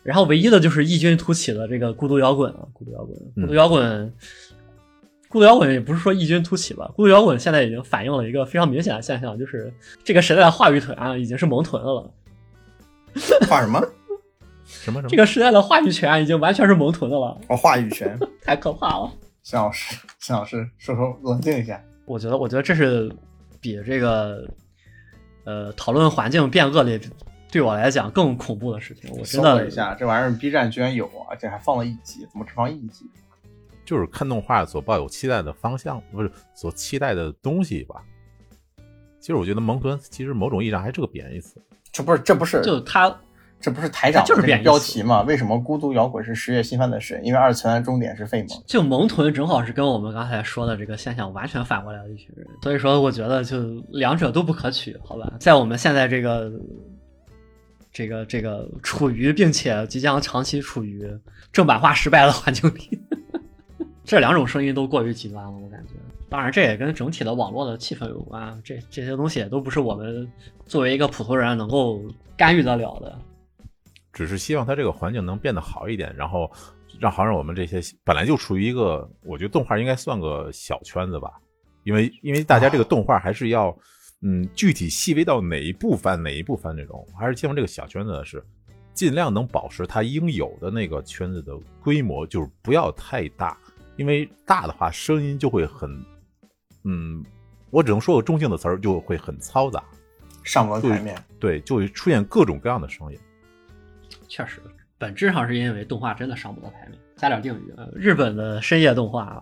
[0.01, 4.13] 然后唯一的就是异军突起的这个孤独摇滚啊，孤独摇滚，嗯孤独摇滚，
[5.35, 9.69] 孤独摇滚也不是说异军突起吧，孤独摇滚现在已经反映了一个非常明显的现象，就是
[10.01, 12.09] 这个时代的话语权啊已经是蒙臀的了，
[13.49, 13.85] 画什么？
[14.65, 15.09] 什么什么？
[15.09, 18.17] 这个时代的话语权已经完全是蒙臀的了，哦，话语权。
[18.43, 19.11] 太可怕了。
[19.43, 21.83] 向老师，向老师说说，冷静一下。
[22.05, 23.13] 我觉得，我觉得这是
[23.59, 24.47] 比这个
[25.43, 26.97] 呃讨论环境变恶劣
[27.51, 29.11] 对我来讲更恐怖的事情。
[29.11, 33.05] 我真搜了的一下，这玩意儿 B 站居然有，而且还放了一集，怎么只放一集？
[33.85, 38.03] 就是看动画所抱有期待的方向，不是所期待的东西吧？
[39.19, 41.61] 其实我觉得萌臀其实某种意义上还是个贬义词。
[41.91, 43.15] 这不是这不是就他
[43.59, 45.21] 这不是台长就是贬义标题吗？
[45.23, 47.23] 为什么孤独摇滚是十月新番的神？
[47.23, 48.63] 因为二次元的终点是废蒙。
[48.67, 53.57] 就萌豚正好是跟我们刚才说的这个现象完全反过来的一群人，所以说我觉得就
[53.89, 55.31] 两者都不可取，好吧？
[55.39, 56.51] 在我们现在这个
[57.91, 61.09] 这个这个处于并且即将长期处于
[61.51, 62.99] 正版化失败的环境里，
[64.05, 65.93] 这两种声音都过于极端了，我感觉。
[66.29, 70.31] 当然，这也跟整体的网络的气氛有关，这这些东西也都不是我们
[70.65, 72.01] 作为一个普通人能够
[72.37, 73.17] 干预得了的。
[74.13, 76.49] 只是希望它这个环境能变得好一点，然后
[76.99, 81.33] 让好让我们这些本来就处于一个，我觉得动画应该算个小圈子吧，
[81.83, 83.75] 因为因为大家这个动画还是要，
[84.21, 88.43] 嗯，具体细微到哪一部分哪一部分这种，还是希望这个小圈子是
[88.93, 91.53] 尽量能保持它应有的那个圈子的
[91.83, 93.57] 规模，就是不要太大，
[93.97, 95.89] 因为大的话声音就会很，
[96.83, 97.23] 嗯，
[97.69, 99.83] 我只能说个中性的词儿，就会很嘈杂，
[100.43, 101.15] 上不了台面。
[101.39, 103.19] 对，就会出现各种各样的声音。
[104.27, 104.61] 确实，
[104.97, 106.99] 本质上是因为动画真的上不到台面。
[107.15, 109.41] 加点定语，呃日本的深夜动画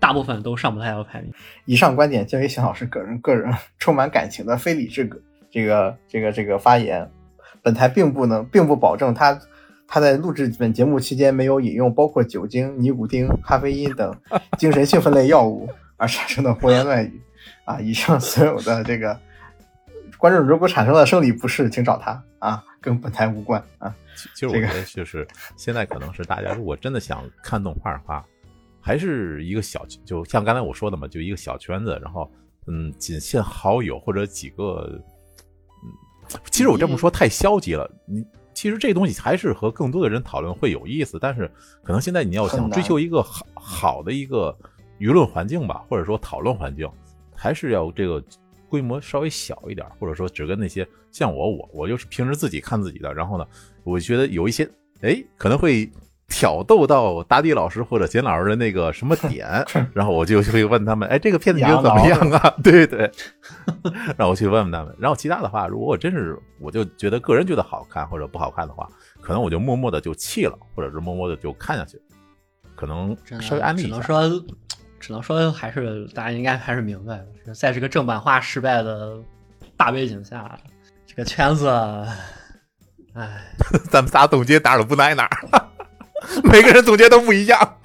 [0.00, 1.32] 大部分都上不太到台面。
[1.64, 7.08] 以上观点皆为邢老师个人个人充满感情的非理智个这个这个这个发言。
[7.62, 9.38] 本台并不能并不保证他
[9.94, 14.10] 他在录制本节目期间没有饮用包括酒精、尼古丁、咖啡因等
[14.56, 15.68] 精神兴奋类药物
[15.98, 17.20] 而产生的胡言乱语。
[17.66, 19.14] 啊，以上所有的这个
[20.16, 23.94] 观众如果产生了生理不适，请找他啊，跟本台无关啊。
[24.16, 25.28] 其其实我这个觉得就是
[25.58, 28.24] 现在可能是大家如果真的想看动画的话，
[28.80, 32.32] 还是一个小，就像刚才我说的嘛，就一个小圈子，然后
[32.66, 34.90] 嗯，仅限好友或者几个，
[35.84, 38.24] 嗯，其实我这么说太消极了，你。
[38.62, 41.50] 其实这东西还是和更多的人讨论会有意思，但是
[41.82, 44.56] 可能现在你要想追求一个好好的一个
[45.00, 46.88] 舆论环境吧，或者说讨论环境，
[47.34, 48.22] 还是要这个
[48.68, 53.44] 规模稍微小一点，或者说只跟那些像我，我我就是平时自己看自己的，然后呢，
[53.82, 54.62] 我觉得有一些
[55.00, 55.90] 哎可能会
[56.32, 59.46] 挑逗到达迪老师或者简老师的那个什么点，
[59.92, 62.54] 然后我就会问他们，哎，这个片子你觉得怎么样啊？
[62.62, 63.10] 对 对，
[64.16, 64.96] 让 我去问问他们。
[64.98, 68.88] 然后其他的话，如果我真是我就觉得个人觉得好看或者不好看的话，
[69.20, 72.00] 可能我就默默的就弃了，或者是默默的就看下去，
[72.74, 74.02] 可能稍微安利只能。
[74.02, 74.44] 说，
[74.98, 79.18] 只能说还是大家应该还是明白的，在这个正版化失败的
[79.76, 80.58] 大背景下，
[81.06, 81.68] 这个圈子，
[83.14, 83.42] 哎，
[83.90, 85.61] 咱们仨总结哪儿都不挨哪儿，
[86.44, 87.58] 每个人总结都不一样。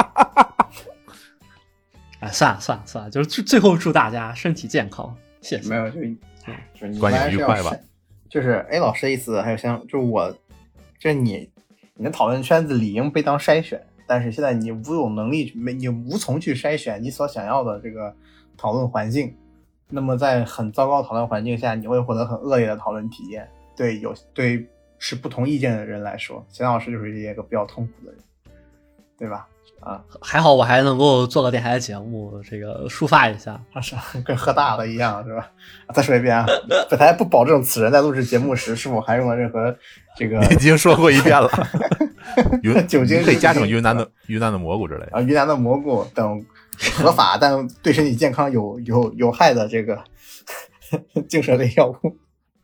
[2.19, 5.69] 哎，算了算了算了，就是最最后祝大家身体健康，谢谢。
[5.69, 6.01] 没有，就
[6.73, 7.75] 就是你观影们还是要愉快吧。
[8.29, 10.29] 就是 A 老师的意思，还有像就我，
[10.99, 11.49] 就是你，
[11.95, 18.13] 你的讨论圈子理应被当筛选，但是现在你无有能力，没你无从去筛选你所想要的这个
[18.57, 19.35] 讨论环境。
[19.89, 23.47] 那么在很糟糕的讨论环境下，你会获得很恶劣的讨论体验。
[23.75, 24.67] 对有对
[24.99, 28.21] 持不同意见的人来说，钱老师就是一个比较痛苦的人，
[29.17, 29.47] 对吧？
[29.79, 33.61] 啊，还好我还能够做个电台节目，这个抒发一下。
[33.73, 33.95] 啊是
[34.25, 35.51] 跟喝大了一样，是吧？
[35.93, 36.47] 再说一遍啊，
[36.89, 39.73] 本台不保证此人在录制节目时是否含用了任何
[40.15, 41.47] 这个已经说过一遍了，
[42.63, 45.11] 云酒精可以加上云南的云南的蘑菇之类的。
[45.11, 46.43] 啊云南的蘑菇等
[46.95, 50.03] 合法但对身体健康有有有害的这个
[51.29, 52.17] 精神类药物。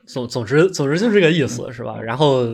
[0.06, 1.99] 总总之总之就这个意思，是吧？
[2.01, 2.45] 然后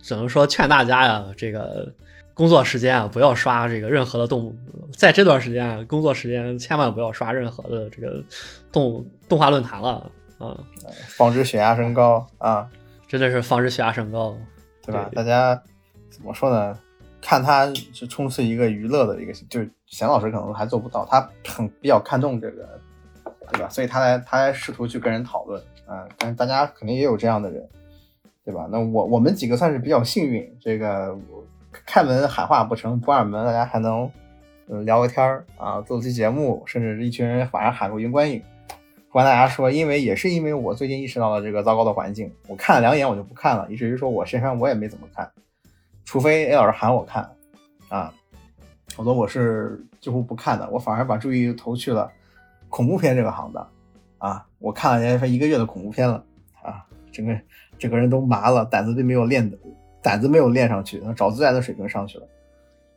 [0.00, 1.92] 只能说劝大家呀，这个
[2.32, 4.56] 工作时间啊，不要刷这个任何的动，
[4.96, 8.22] 在这段时间啊，工作时间千万不要刷任何的这个
[8.72, 10.58] 动动画论坛了啊，
[11.08, 12.68] 防止血压升高啊，
[13.08, 14.36] 真的是防止血压升高。
[14.86, 15.08] 对吧？
[15.10, 15.58] 对大家
[16.10, 16.78] 怎么说呢？
[17.22, 22.78] 看他是充斥一个娱乐的一个，就是贤老师可能还做不到，他很比较看重这个，
[23.52, 23.68] 对吧？
[23.68, 27.68] 所以他来他来试图去跟人讨论啊，但是大家肯定也有这样的人，
[28.44, 28.68] 对吧？
[28.70, 31.16] 那我我们几个算是比较幸运，这个
[31.86, 34.10] 开门喊话不成，不二门，大家还能
[34.68, 38.42] 嗯聊个天儿啊，做期节目，甚至一群人晚上喊过云观影。
[39.10, 45.30] 不跟大家说，因为也是因为我最近意识到了这个糟糕的环境，我看了两眼我就不看了，以至于说我身上我也没怎么看，
[46.04, 47.30] 除非 A 老师喊我看，
[47.88, 48.12] 啊，
[48.88, 52.10] 否则我是几乎不看的，我反而把注意力投去了
[52.74, 53.70] 恐怖片这个行当，
[54.18, 56.14] 啊，我看了人家一个月的恐怖片了，
[56.60, 57.32] 啊，整个
[57.78, 59.56] 整个人都麻了，胆子并没有练的，
[60.02, 62.26] 胆子没有练上去，找资源的水平上去了，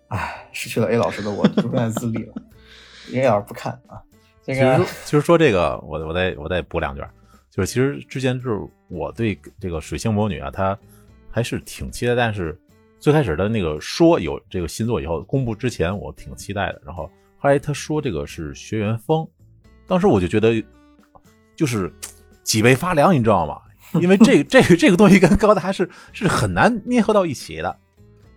[0.07, 2.33] 唉，失去了 A 老师的我逐渐自立了
[3.13, 4.01] ，A 老师不看啊，
[4.41, 7.03] 这个其实说，其实说这个，我我再我再补两句，
[7.51, 10.75] 就是其实之前就是我对这个水星魔女啊，她
[11.29, 12.59] 还是挺期待，但是
[12.99, 16.81] 最开始的那个说有这个新作以后公布之前，我挺期待的。
[16.83, 17.07] 然后
[17.37, 19.27] 后来他说这个是学员风，
[19.87, 20.63] 当时我就觉得
[21.55, 21.91] 就是
[22.43, 23.59] 脊背发凉，你知道吗？
[24.01, 27.75] 因为这这个这个东西跟高达是 是很难捏合到一起的。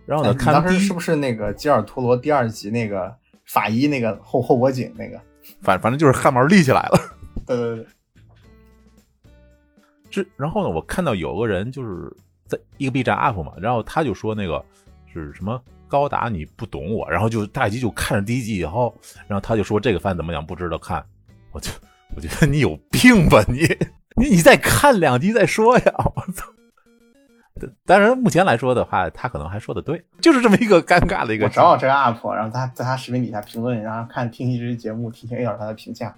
[0.05, 3.13] 然后呢，哎当看第一时是不是那个吉尔陀罗第二集那个
[3.45, 5.19] 法医那个后后脖颈那个？
[5.61, 6.99] 反反正就是汗毛立起来了。
[7.45, 7.85] 对对对，
[10.09, 12.11] 这然后呢，我看到有个人就是
[12.47, 14.63] 在一个 B 站 UP 嘛，然后他就说那个
[15.11, 18.95] 是什么高达你不懂我，然后就大集就看着第一集以后，
[19.27, 21.03] 然后他就说这个番怎么样不值得看，
[21.51, 21.71] 我就
[22.15, 23.59] 我觉得你有病吧你
[24.15, 26.47] 你你再看两集再说呀，我操！
[27.85, 36.15] 当然，目前来说的话，他可能还说的对，就是这么一个尴尬的一个我找找这个 UP，然后他在他视频底下评论，然后看听一这节目，听听 A 老师他的评价。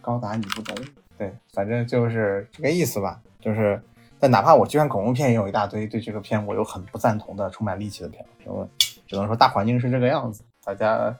[0.00, 0.76] 高达你不懂，
[1.18, 3.20] 对，反正就是这个意思吧。
[3.40, 3.82] 就是，
[4.20, 8.68] 但哪怕我去看恐怖片，也有一大堆对这个片我有很不赞同的、充满戾气的评评论。
[9.08, 11.12] 只能说大环境是这个样子，大家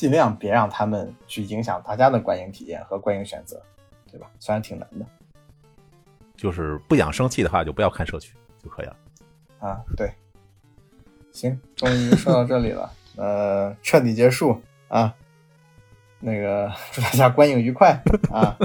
[0.00, 3.60] 尽量别让他们去影响大家的观影体验和观影选择，
[4.10, 4.30] 对吧？
[4.38, 5.04] 虽然挺难的
[6.34, 8.96] 就是不想生气的话，就不要看社区就可以了。
[9.58, 10.10] 啊，对。
[11.32, 14.58] 行，终于说到这里了， 呃，彻底结束
[14.88, 15.14] 啊。
[16.18, 18.02] 那个祝大家观影愉快
[18.32, 18.56] 啊！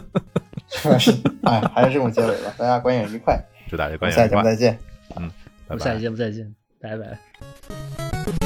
[1.44, 3.38] 哎，还是这种结尾吧，大家观影愉快，
[3.68, 4.80] 祝大家观影愉快，下期节目再见。
[5.10, 5.32] 拜拜
[5.68, 8.45] 我们下期节目再见，拜拜。